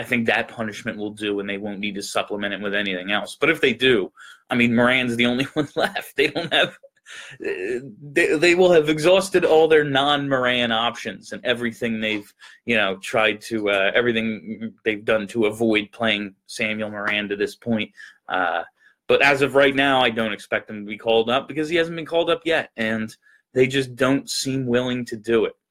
[0.00, 3.12] I think that punishment will do, and they won't need to supplement it with anything
[3.12, 3.36] else.
[3.38, 4.10] But if they do,
[4.50, 6.16] I mean, Morin's the only one left.
[6.16, 6.76] They don't have.
[7.40, 12.32] They, they will have exhausted all their non-Morin options and everything they've,
[12.66, 17.56] you know, tried to uh, everything they've done to avoid playing Samuel Morin to this
[17.56, 17.90] point.
[18.28, 18.62] Uh,
[19.08, 21.76] but as of right now, I don't expect him to be called up because he
[21.76, 23.14] hasn't been called up yet, and
[23.52, 25.54] they just don't seem willing to do it.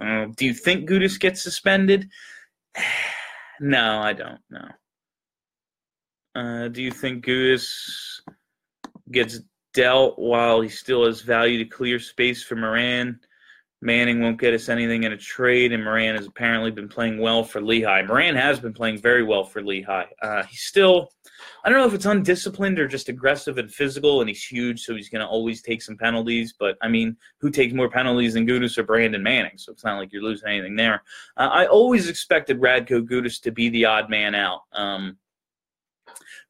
[0.00, 2.08] Uh, do you think Gudas gets suspended?
[3.60, 4.40] no, I don't.
[6.34, 6.68] No.
[6.68, 8.22] Do you think Gudas
[9.10, 9.40] gets
[9.72, 13.18] dealt while he still has value to clear space for Morin?
[13.84, 17.42] Manning won't get us anything in a trade, and Morin has apparently been playing well
[17.42, 18.02] for Lehigh.
[18.02, 20.06] Morin has been playing very well for Lehigh.
[20.22, 21.10] Uh, he's still,
[21.64, 24.94] I don't know if it's undisciplined or just aggressive and physical, and he's huge, so
[24.94, 26.54] he's going to always take some penalties.
[26.56, 29.58] But I mean, who takes more penalties than Gudas or Brandon Manning?
[29.58, 31.02] So it's not like you're losing anything there.
[31.36, 34.60] Uh, I always expected Radko Gudas to be the odd man out.
[34.72, 35.18] Um,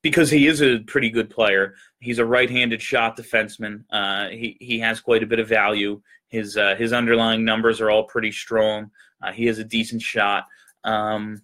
[0.02, 1.74] because he is a pretty good player.
[2.00, 3.84] He's a right-handed shot defenseman.
[3.90, 6.02] Uh, he he has quite a bit of value.
[6.28, 8.90] His uh, his underlying numbers are all pretty strong.
[9.22, 10.46] Uh, he has a decent shot.
[10.84, 11.42] Um,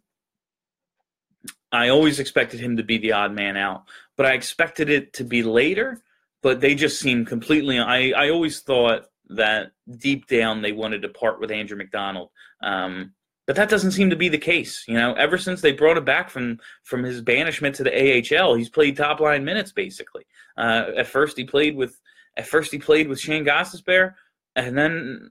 [1.70, 3.84] I always expected him to be the odd man out,
[4.16, 6.02] but I expected it to be later.
[6.40, 7.78] But they just seem completely.
[7.78, 12.30] I I always thought that deep down they wanted to part with Andrew McDonald.
[12.62, 13.12] Um,
[13.48, 14.84] but that doesn't seem to be the case.
[14.86, 18.54] You know, ever since they brought him back from from his banishment to the AHL,
[18.54, 20.24] he's played top line minutes basically.
[20.56, 21.98] Uh, at first, he played with
[22.36, 24.14] at first he played with Shane Gostisbehere
[24.54, 25.30] and then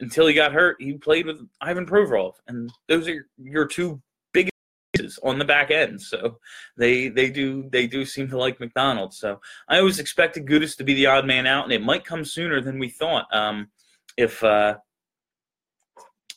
[0.00, 4.00] until he got hurt, he played with Ivan Provorov, and those are your two
[4.32, 6.00] biggest on the back end.
[6.00, 6.38] So
[6.76, 9.14] they they do they do seem to like McDonald.
[9.14, 12.24] So I always expected Gudas to be the odd man out, and it might come
[12.24, 13.26] sooner than we thought.
[13.34, 13.68] Um,
[14.16, 14.76] if uh,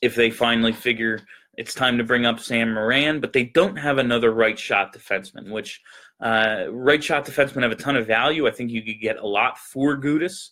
[0.01, 1.19] if they finally figure
[1.59, 5.51] it's time to bring up Sam Morin, but they don't have another right shot defenseman,
[5.51, 5.81] which
[6.21, 8.47] uh, right shot defensemen have a ton of value.
[8.47, 10.51] I think you could get a lot for Gudas,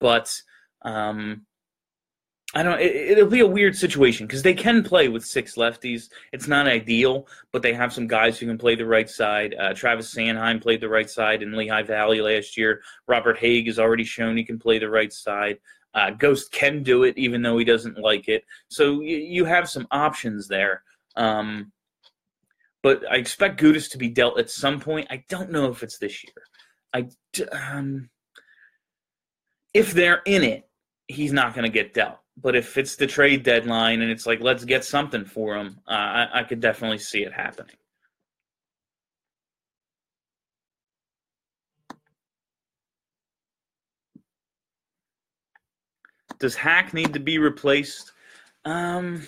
[0.00, 0.34] but
[0.80, 1.44] um,
[2.54, 2.80] I don't.
[2.80, 6.08] It, will be a weird situation because they can play with six lefties.
[6.32, 9.54] It's not ideal, but they have some guys who can play the right side.
[9.58, 12.80] Uh, Travis Sanheim played the right side in Lehigh Valley last year.
[13.06, 15.58] Robert Hagg has already shown he can play the right side.
[15.96, 18.44] Uh, Ghost can do it, even though he doesn't like it.
[18.68, 20.82] So you, you have some options there.
[21.16, 21.72] Um,
[22.82, 25.06] but I expect Gudas to be dealt at some point.
[25.08, 26.34] I don't know if it's this year.
[26.92, 27.08] I
[27.50, 28.10] um,
[29.72, 30.68] if they're in it,
[31.08, 32.18] he's not going to get dealt.
[32.36, 35.92] But if it's the trade deadline and it's like, let's get something for him, uh,
[35.92, 37.76] I, I could definitely see it happening.
[46.38, 48.12] Does Hack need to be replaced?
[48.64, 49.22] Um,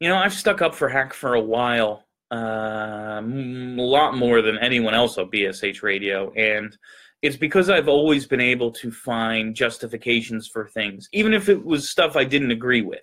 [0.00, 4.58] you know, I've stuck up for Hack for a while, uh, a lot more than
[4.58, 6.76] anyone else on BSH Radio, and
[7.22, 11.88] it's because I've always been able to find justifications for things, even if it was
[11.88, 13.00] stuff I didn't agree with.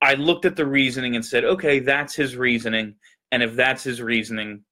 [0.00, 2.94] I looked at the reasoning and said, okay, that's his reasoning.
[3.32, 4.64] And if that's his reasoning,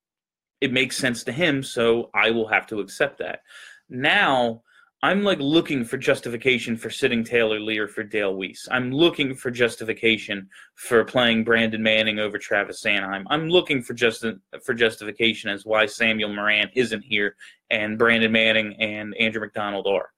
[0.61, 3.41] it makes sense to him, so I will have to accept that.
[3.89, 4.63] Now,
[5.05, 8.69] I'm like looking for justification for sitting Taylor Leier for Dale Weise.
[8.71, 13.25] I'm looking for justification for playing Brandon Manning over Travis Sanheim.
[13.27, 14.25] I'm looking for just
[14.65, 17.35] for justification as why Samuel Morin isn't here
[17.69, 20.11] and Brandon Manning and Andrew McDonald are.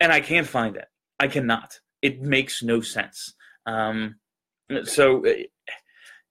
[0.00, 0.86] And I can't find it.
[1.20, 1.78] I cannot.
[2.00, 3.34] It makes no sense.
[3.66, 4.16] Um,
[4.84, 5.22] so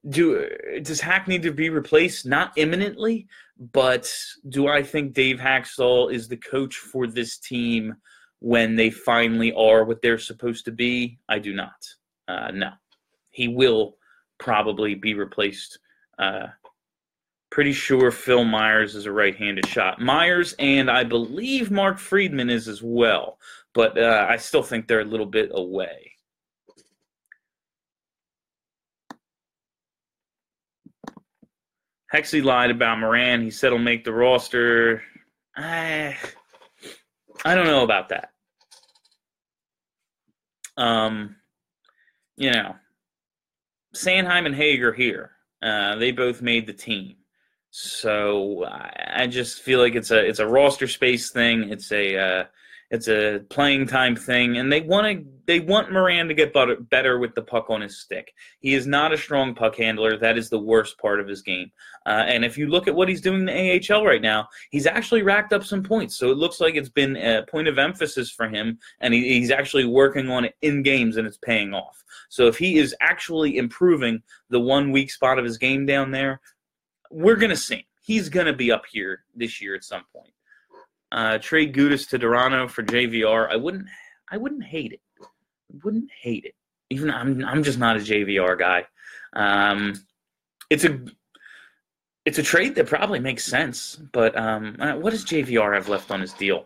[0.09, 0.47] do
[0.81, 2.25] does Hack need to be replaced?
[2.25, 3.27] Not imminently,
[3.73, 4.13] but
[4.49, 7.95] do I think Dave Hakstol is the coach for this team
[8.39, 11.19] when they finally are what they're supposed to be?
[11.27, 11.85] I do not.
[12.27, 12.71] Uh, no,
[13.29, 13.97] he will
[14.37, 15.79] probably be replaced.
[16.19, 16.47] Uh,
[17.49, 19.99] pretty sure Phil Myers is a right-handed shot.
[19.99, 23.39] Myers and I believe Mark Friedman is as well,
[23.73, 26.06] but uh, I still think they're a little bit away.
[32.13, 33.41] Hexy lied about Morin.
[33.41, 35.03] He said he'll make the roster.
[35.55, 36.15] I,
[37.43, 38.31] I don't know about that.
[40.77, 41.35] Um,
[42.37, 42.75] you know,
[43.95, 45.31] Sanheim and Hagg are here.
[45.61, 47.15] Uh, they both made the team.
[47.71, 51.69] So I, I just feel like it's a it's a roster space thing.
[51.69, 52.43] It's a uh,
[52.89, 57.19] it's a playing time thing, and they want to they want Morin to get better,
[57.19, 58.33] with the puck on his stick.
[58.59, 60.17] He is not a strong puck handler.
[60.17, 61.71] That is the worst part of his game.
[62.05, 64.85] Uh, and if you look at what he's doing in the AHL right now, he's
[64.85, 66.17] actually racked up some points.
[66.17, 69.51] So it looks like it's been a point of emphasis for him, and he, he's
[69.51, 72.03] actually working on it in games, and it's paying off.
[72.29, 76.41] So if he is actually improving the one weak spot of his game down there,
[77.09, 77.87] we're gonna see.
[78.01, 80.31] He's gonna be up here this year at some point.
[81.11, 83.49] Uh, trade Gudas to Toronto for JVR.
[83.49, 83.87] I wouldn't.
[84.29, 85.01] I wouldn't hate it.
[85.83, 86.55] wouldn't hate it.
[86.89, 87.43] Even I'm.
[87.45, 88.85] I'm just not a JVR guy.
[89.33, 89.93] Um,
[90.69, 90.99] it's a.
[92.25, 96.11] It's a trade that probably makes sense, but um, uh, what does JVR have left
[96.11, 96.65] on his deal?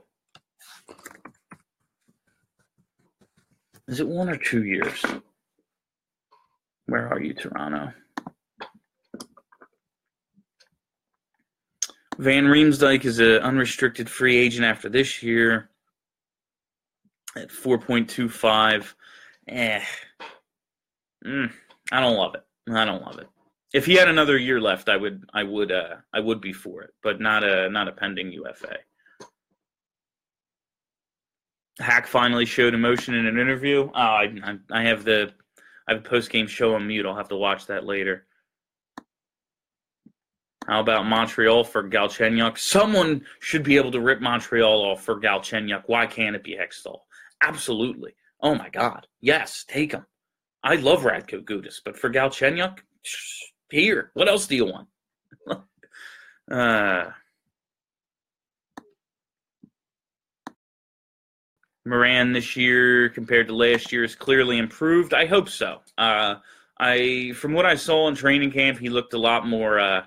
[3.88, 5.06] Is it one or two years?
[6.88, 7.94] Where are you, Toronto?
[12.22, 15.72] Van Riemsdyk is an unrestricted free agent after this year
[17.36, 18.94] at 4.25.
[19.48, 19.84] Eh.
[21.26, 21.52] Mm,
[21.92, 22.44] I don't love it.
[22.72, 23.28] I don't love it.
[23.74, 26.84] If he had another year left, I would I would uh I would be for
[26.84, 28.76] it, but not a not a pending UFA.
[31.80, 33.90] Hack finally showed emotion in an interview.
[33.96, 34.32] Oh, I
[34.70, 35.34] I have the
[35.88, 37.08] I have a post game show on mute.
[37.08, 38.28] I'll have to watch that later.
[40.68, 42.58] How about Montreal for Galchenyuk?
[42.58, 45.84] Someone should be able to rip Montreal off for Galchenyuk.
[45.88, 47.00] Why can't it be Hextall?
[47.42, 48.14] Absolutely.
[48.42, 49.08] Oh my God.
[49.22, 50.06] Yes, take him.
[50.64, 52.80] I love Radko Gudas, but for Galchenyuk,
[53.72, 54.12] here.
[54.14, 54.88] What else do you want?
[56.52, 57.12] uh,
[61.86, 65.16] Morin this year compared to last year is clearly improved.
[65.16, 65.82] I hope so.
[65.98, 66.36] Uh,
[66.78, 70.06] I from what I saw in training camp, he looked a lot more uh,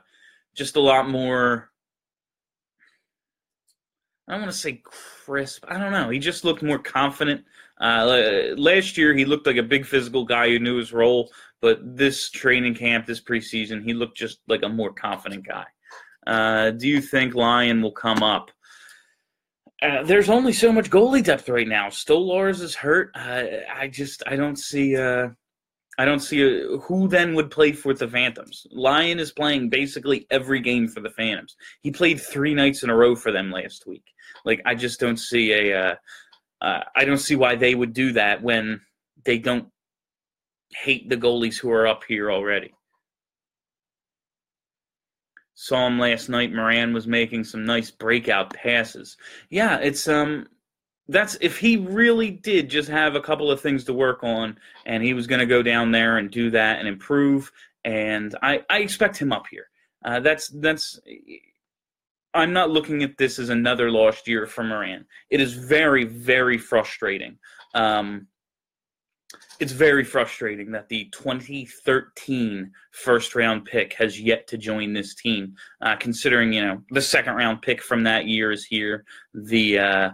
[0.54, 1.70] just a lot more.
[4.26, 5.64] I don't want to say crisp.
[5.68, 6.08] I don't know.
[6.08, 7.44] He just looked more confident.
[7.80, 11.30] Uh, last year, he looked like a big physical guy who knew his role,
[11.60, 15.66] but this training camp, this preseason, he looked just like a more confident guy.
[16.26, 18.50] Uh, do you think Lyon will come up?
[19.82, 21.88] Uh, there's only so much goalie depth right now.
[21.88, 23.10] Stolarz is hurt.
[23.14, 23.42] Uh,
[23.74, 24.96] I just I don't see.
[24.96, 25.28] Uh,
[25.98, 28.66] I don't see a, who then would play for the Phantoms.
[28.70, 31.56] Lyon is playing basically every game for the Phantoms.
[31.82, 34.04] He played three nights in a row for them last week.
[34.44, 35.78] Like I just don't see a.
[35.78, 35.94] Uh,
[36.60, 38.80] uh, I don't see why they would do that when
[39.24, 39.68] they don't
[40.70, 42.72] hate the goalies who are up here already.
[45.54, 46.52] Saw him last night.
[46.52, 49.16] Morin was making some nice breakout passes.
[49.50, 50.46] Yeah, it's um
[51.08, 55.02] that's if he really did just have a couple of things to work on and
[55.02, 57.50] he was going to go down there and do that and improve
[57.84, 59.68] and i i expect him up here.
[60.04, 61.00] Uh, that's that's
[62.32, 65.04] i'm not looking at this as another lost year for morin.
[65.30, 67.38] It is very very frustrating.
[67.74, 68.28] Um,
[69.60, 75.54] it's very frustrating that the 2013 first round pick has yet to join this team
[75.80, 79.04] uh, considering you know the second round pick from that year is here.
[79.34, 80.10] The uh,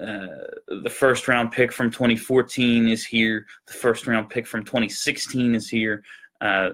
[0.00, 3.46] uh, the first round pick from 2014 is here.
[3.66, 6.02] The first round pick from 2016 is here.
[6.40, 6.70] Uh,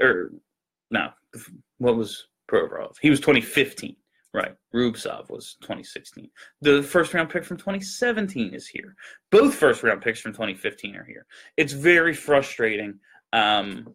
[0.00, 0.32] or
[0.90, 1.10] no,
[1.78, 2.94] what was Provorov?
[3.00, 3.96] He was 2015,
[4.32, 4.54] right?
[4.74, 6.28] Rubtsov was 2016.
[6.60, 8.94] The first round pick from 2017 is here.
[9.30, 11.26] Both first round picks from 2015 are here.
[11.56, 12.98] It's very frustrating
[13.32, 13.94] um,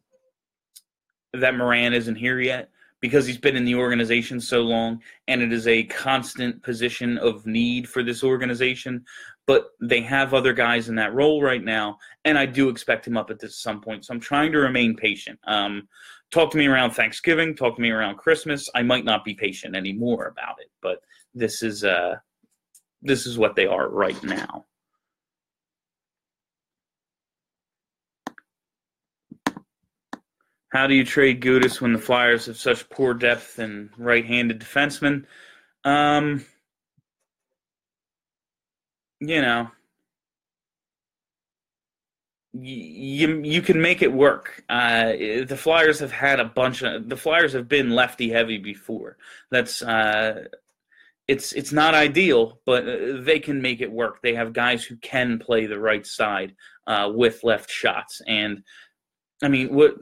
[1.34, 2.70] that Morin isn't here yet
[3.02, 7.46] because he's been in the organization so long and it is a constant position of
[7.46, 9.04] need for this organization.
[9.48, 13.18] But they have other guys in that role right now and i do expect him
[13.18, 14.06] up at this some point.
[14.06, 15.40] So i'm trying to remain patient.
[15.46, 15.88] Um,
[16.32, 17.56] talk to me around thanksgiving.
[17.56, 18.70] Talk to me around christmas.
[18.76, 21.00] I might not be patient anymore about it but
[21.34, 22.16] this is uh
[23.02, 24.66] this is what they are right now
[30.70, 35.26] How do you trade Gudas when the Flyers have such poor depth and right-handed defensemen?
[35.84, 36.46] Um,
[39.20, 39.70] you know,
[42.54, 44.64] you you can make it work.
[44.70, 45.12] Uh,
[45.48, 49.18] the Flyers have had a bunch of the Flyers have been lefty heavy before.
[49.52, 50.46] That's uh,
[51.28, 54.22] it's it's not ideal, but uh, they can make it work.
[54.22, 56.56] They have guys who can play the right side
[56.88, 58.64] uh, with left shots, and
[59.44, 59.96] I mean what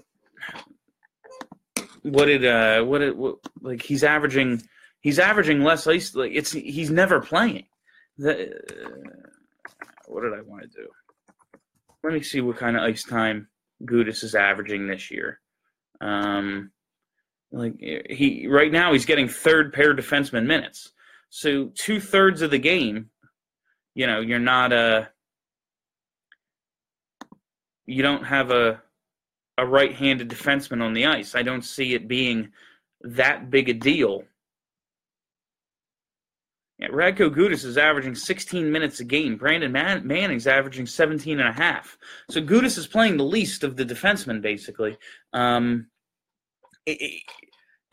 [2.11, 4.61] what did uh what did what, like he's averaging
[5.01, 6.13] He's averaging less ice.
[6.15, 7.65] Like it's he's never playing.
[8.17, 8.99] The, uh,
[10.07, 10.87] what did I want to do?
[12.03, 13.47] Let me see what kind of ice time
[13.83, 15.39] Gudas is averaging this year.
[16.01, 16.71] Um,
[17.51, 20.91] like he right now he's getting third pair defenseman minutes.
[21.29, 23.09] So two thirds of the game,
[23.93, 25.09] you know, you're not a
[27.85, 28.81] you don't have a
[29.57, 31.35] a right-handed defenseman on the ice.
[31.35, 32.49] I don't see it being
[33.01, 34.23] that big a deal.
[36.79, 39.35] Yeah, Radko Gudas is averaging 16 minutes a game.
[39.35, 41.97] Brandon Man- Manning's averaging 17 and a half.
[42.29, 44.95] So Gudas is playing the least of the defensemen, basically.
[45.33, 45.87] Um,
[46.85, 47.23] it, it,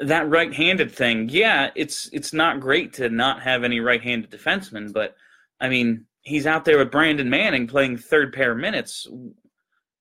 [0.01, 5.15] that right-handed thing, yeah, it's it's not great to not have any right-handed defensemen, but
[5.61, 9.07] I mean, he's out there with Brandon Manning playing third pair minutes.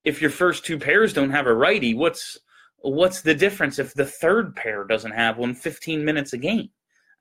[0.04, 2.38] If your first two pairs don't have a righty, what's
[2.80, 6.70] what's the difference if the third pair doesn't have one 15 minutes a game?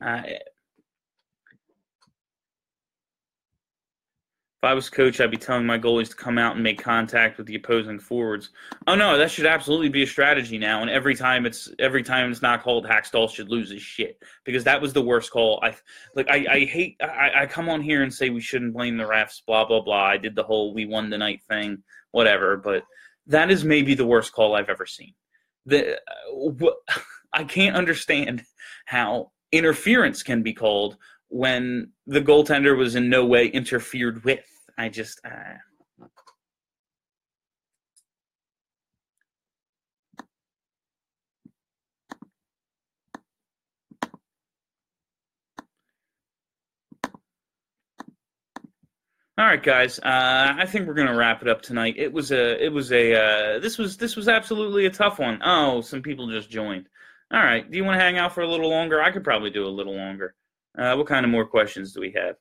[0.04, 0.22] Uh,
[4.62, 7.36] If I was coach, I'd be telling my goalies to come out and make contact
[7.36, 8.50] with the opposing forwards.
[8.86, 10.82] Oh no, that should absolutely be a strategy now.
[10.82, 14.62] And every time it's every time it's not called, Hakstol should lose his shit because
[14.62, 15.58] that was the worst call.
[15.64, 15.74] I
[16.14, 19.02] like I, I hate I, I come on here and say we shouldn't blame the
[19.02, 19.44] refs.
[19.44, 20.04] Blah blah blah.
[20.04, 21.82] I did the whole we won the night thing,
[22.12, 22.56] whatever.
[22.56, 22.84] But
[23.26, 25.14] that is maybe the worst call I've ever seen.
[25.66, 26.70] The uh,
[27.34, 28.44] I can't understand
[28.86, 30.96] how interference can be called
[31.28, 34.44] when the goaltender was in no way interfered with.
[34.78, 35.20] I just.
[35.24, 35.56] Uh...
[49.38, 49.98] All right, guys.
[49.98, 51.94] Uh, I think we're gonna wrap it up tonight.
[51.96, 55.40] It was a, it was a, uh, this was this was absolutely a tough one.
[55.42, 56.88] Oh, some people just joined.
[57.32, 57.68] All right.
[57.68, 59.00] Do you want to hang out for a little longer?
[59.00, 60.34] I could probably do a little longer.
[60.76, 62.36] Uh, what kind of more questions do we have?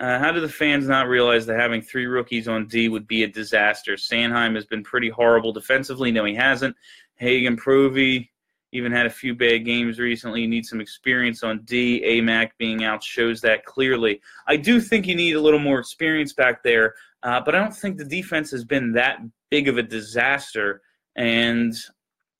[0.00, 3.24] Uh, how do the fans not realize that having three rookies on D would be
[3.24, 3.92] a disaster?
[3.92, 6.10] Sanheim has been pretty horrible defensively.
[6.10, 6.74] No, he hasn't.
[7.16, 8.30] Hagen Provy
[8.72, 10.40] even had a few bad games recently.
[10.40, 12.02] You need some experience on D.
[12.04, 14.20] AMAC being out shows that clearly.
[14.46, 17.76] I do think you need a little more experience back there, uh, but I don't
[17.76, 19.18] think the defense has been that
[19.50, 20.80] big of a disaster.
[21.16, 21.74] And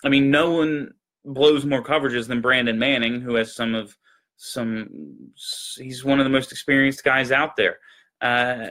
[0.05, 3.97] I mean, no one blows more coverages than Brandon Manning, who has some of
[4.39, 4.89] some
[5.79, 7.79] he's one of the most experienced guys out there.
[8.21, 8.71] Uh,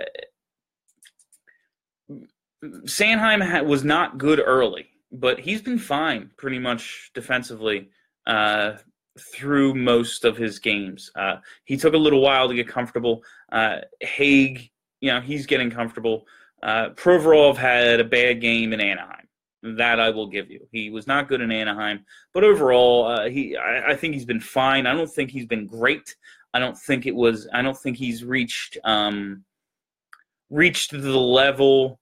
[2.63, 7.89] Sanheim was not good early, but he's been fine pretty much defensively
[8.27, 8.73] uh,
[9.19, 11.11] through most of his games.
[11.15, 13.23] Uh, he took a little while to get comfortable.
[13.51, 14.69] Uh, Hagg,
[15.01, 16.25] you know, he's getting comfortable.
[16.63, 19.27] Uh, Provorov had a bad game in Anaheim.
[19.63, 20.67] That I will give you.
[20.71, 22.03] He was not good in Anaheim,
[22.33, 24.87] but overall, uh, he I, I, think he's been fine.
[24.87, 26.15] I don't think he's been great.
[26.51, 27.47] I don't think it was.
[27.53, 29.43] I don't think he's reached um,
[30.49, 32.00] reached the level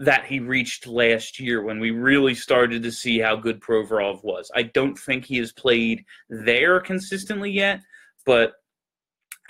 [0.00, 4.50] that he reached last year when we really started to see how good Provorov was.
[4.56, 7.82] I don't think he has played there consistently yet,
[8.24, 8.54] but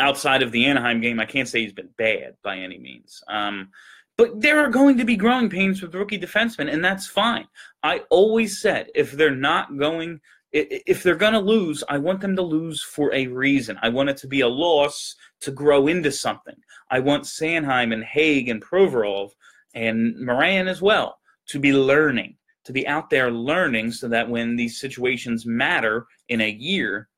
[0.01, 3.23] outside of the Anaheim game, I can't say he's been bad by any means.
[3.29, 3.71] Um,
[4.19, 7.47] but there are going to be growing pains with rookie defensemen, and that's fine.
[7.85, 10.21] I always said if they're not going,
[10.53, 13.79] if they're going to lose, I want them to lose for a reason.
[13.83, 16.57] I want it to be a loss to grow into something.
[16.91, 19.31] I want Sanheim and Hagg and Provorov
[19.75, 21.19] and Morin as well
[21.49, 26.41] to be learning, to be out there learning so that when these situations matter in
[26.41, 27.09] a year,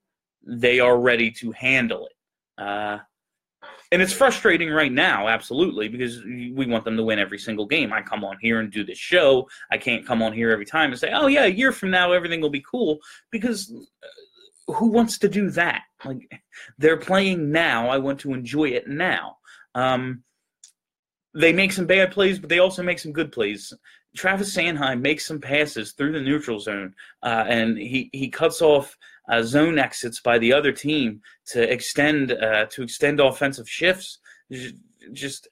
[0.45, 2.63] they are ready to handle it.
[2.63, 2.99] Uh,
[3.93, 7.93] and it's frustrating right now, absolutely, because we want them to win every single game.
[7.93, 9.49] I come on here and do this show.
[9.71, 12.13] I can't come on here every time and say, "Oh yeah, a year from now
[12.13, 12.99] everything will be cool,"
[13.31, 15.83] because uh, who wants to do that?
[16.07, 16.41] Like
[16.79, 17.91] they're playing now.
[17.91, 19.37] I want to enjoy it now.
[19.75, 20.25] Um,
[21.35, 23.73] they make some bad plays, but they also make some good plays.
[24.17, 28.97] Travis Sanheim makes some passes through the neutral zone, uh, and he he cuts off
[29.31, 34.19] uh, zone exits by the other team to extend uh, to extend offensive shifts.
[35.13, 35.49] Just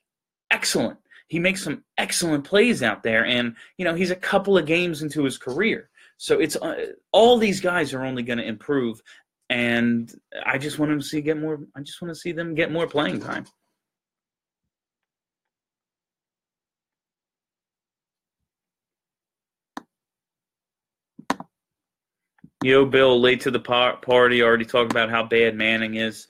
[0.51, 0.99] excellent.
[1.27, 5.01] He makes some excellent plays out there, and you know he's a couple of games
[5.01, 5.89] into his career.
[6.17, 9.01] So it's uh, all these guys are only going to improve,
[9.49, 10.13] and
[10.45, 11.59] I just want to see get more.
[11.75, 13.45] I just want to see them get more playing time.
[22.63, 24.43] Yo, Bill, late to the party.
[24.43, 26.27] Already talked about how bad Manning is.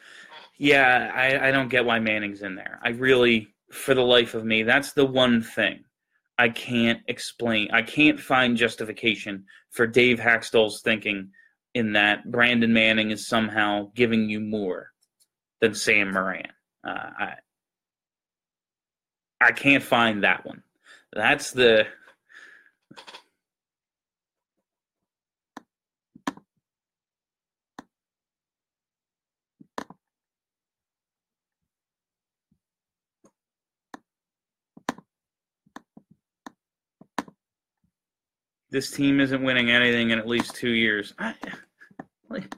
[0.57, 2.79] Yeah, I, I don't get why Manning's in there.
[2.83, 5.83] I really, for the life of me, that's the one thing
[6.37, 7.69] I can't explain.
[7.71, 11.31] I can't find justification for Dave Hakstol's thinking
[11.73, 14.91] in that Brandon Manning is somehow giving you more
[15.59, 16.47] than Sam Morin.
[16.87, 17.33] Uh, I
[19.41, 20.63] I can't find that one.
[21.13, 21.87] That's the
[38.71, 41.13] this team isn't winning anything in at least two years.
[41.19, 41.35] I,
[42.29, 42.55] like,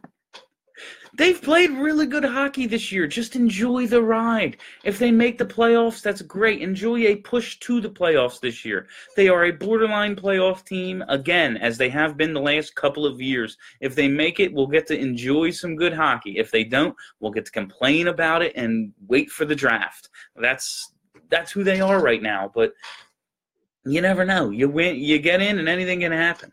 [1.17, 3.07] they've played really good hockey this year.
[3.07, 4.57] Just enjoy the ride.
[4.83, 6.61] If they make the playoffs, that's great.
[6.61, 8.87] Enjoy a push to the playoffs this year.
[9.15, 13.19] They are a borderline playoff team again, as they have been the last couple of
[13.19, 13.57] years.
[13.81, 16.37] If they make it, we'll get to enjoy some good hockey.
[16.37, 20.09] If they don't, we'll get to complain about it and wait for the draft.
[20.35, 20.91] That's
[21.29, 22.51] that's who they are right now.
[22.53, 22.73] But
[23.85, 24.49] you never know.
[24.49, 26.51] You win, you get in, and anything can happen.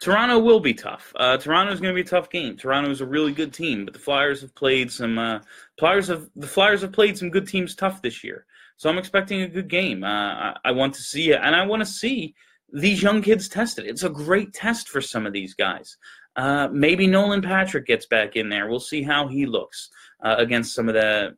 [0.00, 1.12] Toronto will be tough.
[1.16, 2.56] Uh, Toronto is going to be a tough game.
[2.56, 5.18] Toronto is a really good team, but the Flyers have played some.
[5.18, 5.40] Uh,
[5.78, 8.46] Flyers have the Flyers have played some good teams tough this year.
[8.76, 10.04] So I'm expecting a good game.
[10.04, 12.34] Uh, I, I want to see it, and I want to see
[12.72, 13.86] these young kids tested.
[13.86, 15.96] It's a great test for some of these guys.
[16.36, 18.68] Uh, maybe Nolan Patrick gets back in there.
[18.68, 19.88] We'll see how he looks
[20.22, 21.36] uh, against some of the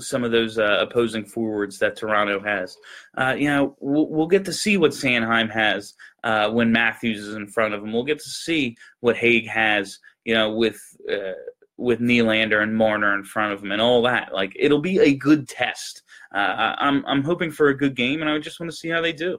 [0.00, 2.76] some of those uh, opposing forwards that Toronto has.
[3.16, 7.34] Uh, you know, we'll, we'll, get to see what Sanheim has uh, when Matthews is
[7.34, 7.92] in front of him.
[7.92, 10.80] We'll get to see what Hagg has, you know, with
[11.10, 11.32] uh,
[11.76, 14.32] with Nylander and Marner in front of him and all that.
[14.32, 16.02] Like, it'll be a good test.
[16.34, 19.00] Uh, I'm I'm hoping for a good game, and I just want to see how
[19.00, 19.38] they do.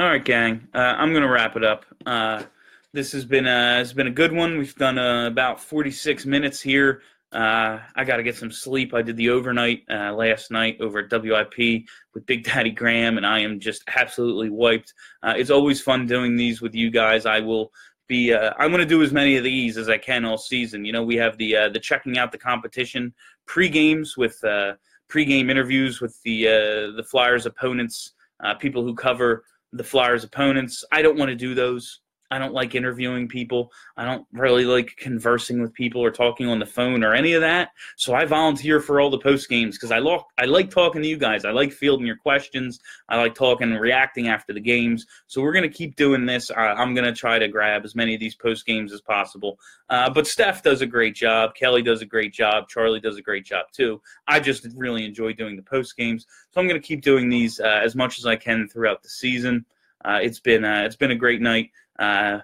[0.00, 0.66] All right, gang.
[0.72, 1.84] Uh, I'm gonna wrap it up.
[2.06, 2.44] Uh,
[2.94, 4.56] this has been a has been a good one.
[4.56, 7.02] We've done uh, about 46 minutes here.
[7.32, 8.94] Uh, I got to get some sleep.
[8.94, 11.84] I did the overnight uh, last night over at WIP
[12.14, 14.94] with Big Daddy Graham, and I am just absolutely wiped.
[15.22, 17.26] Uh, it's always fun doing these with you guys.
[17.26, 17.70] I will
[18.08, 18.34] be.
[18.34, 20.86] I'm to do as many of these as I can all season.
[20.86, 23.12] You know, we have the the checking out the competition
[23.44, 24.42] pre games with
[25.08, 26.44] pre game interviews with the
[26.96, 28.14] the Flyers opponents,
[28.60, 30.84] people who cover the Flyers' opponents.
[30.92, 32.00] I don't want to do those.
[32.30, 33.72] I don't like interviewing people.
[33.96, 37.40] I don't really like conversing with people or talking on the phone or any of
[37.40, 37.70] that.
[37.96, 41.08] So I volunteer for all the post games because I like I like talking to
[41.08, 41.44] you guys.
[41.44, 42.78] I like fielding your questions.
[43.08, 45.06] I like talking and reacting after the games.
[45.26, 46.50] So we're gonna keep doing this.
[46.56, 49.58] I'm gonna try to grab as many of these post games as possible.
[49.88, 51.54] Uh, but Steph does a great job.
[51.56, 52.68] Kelly does a great job.
[52.68, 54.00] Charlie does a great job too.
[54.28, 56.26] I just really enjoy doing the post games.
[56.52, 59.64] So I'm gonna keep doing these uh, as much as I can throughout the season.
[60.04, 61.70] Uh, it's been uh, it's been a great night.
[62.00, 62.40] Uh,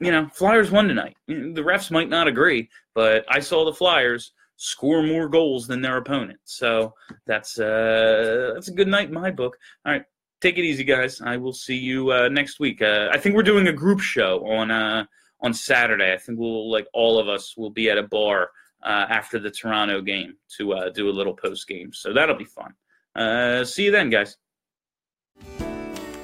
[0.00, 1.16] you know, Flyers won tonight.
[1.26, 5.96] The refs might not agree, but I saw the Flyers score more goals than their
[5.96, 6.38] opponent.
[6.44, 6.92] So
[7.26, 9.56] that's uh, that's a good night in my book.
[9.84, 10.04] All right,
[10.40, 11.20] take it easy, guys.
[11.20, 12.82] I will see you uh, next week.
[12.82, 15.04] Uh, I think we're doing a group show on uh,
[15.40, 16.12] on Saturday.
[16.12, 18.50] I think we'll like all of us will be at a bar
[18.82, 21.92] uh, after the Toronto game to uh, do a little post game.
[21.92, 22.74] So that'll be fun.
[23.14, 24.36] Uh, see you then, guys.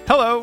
[0.07, 0.43] Hello,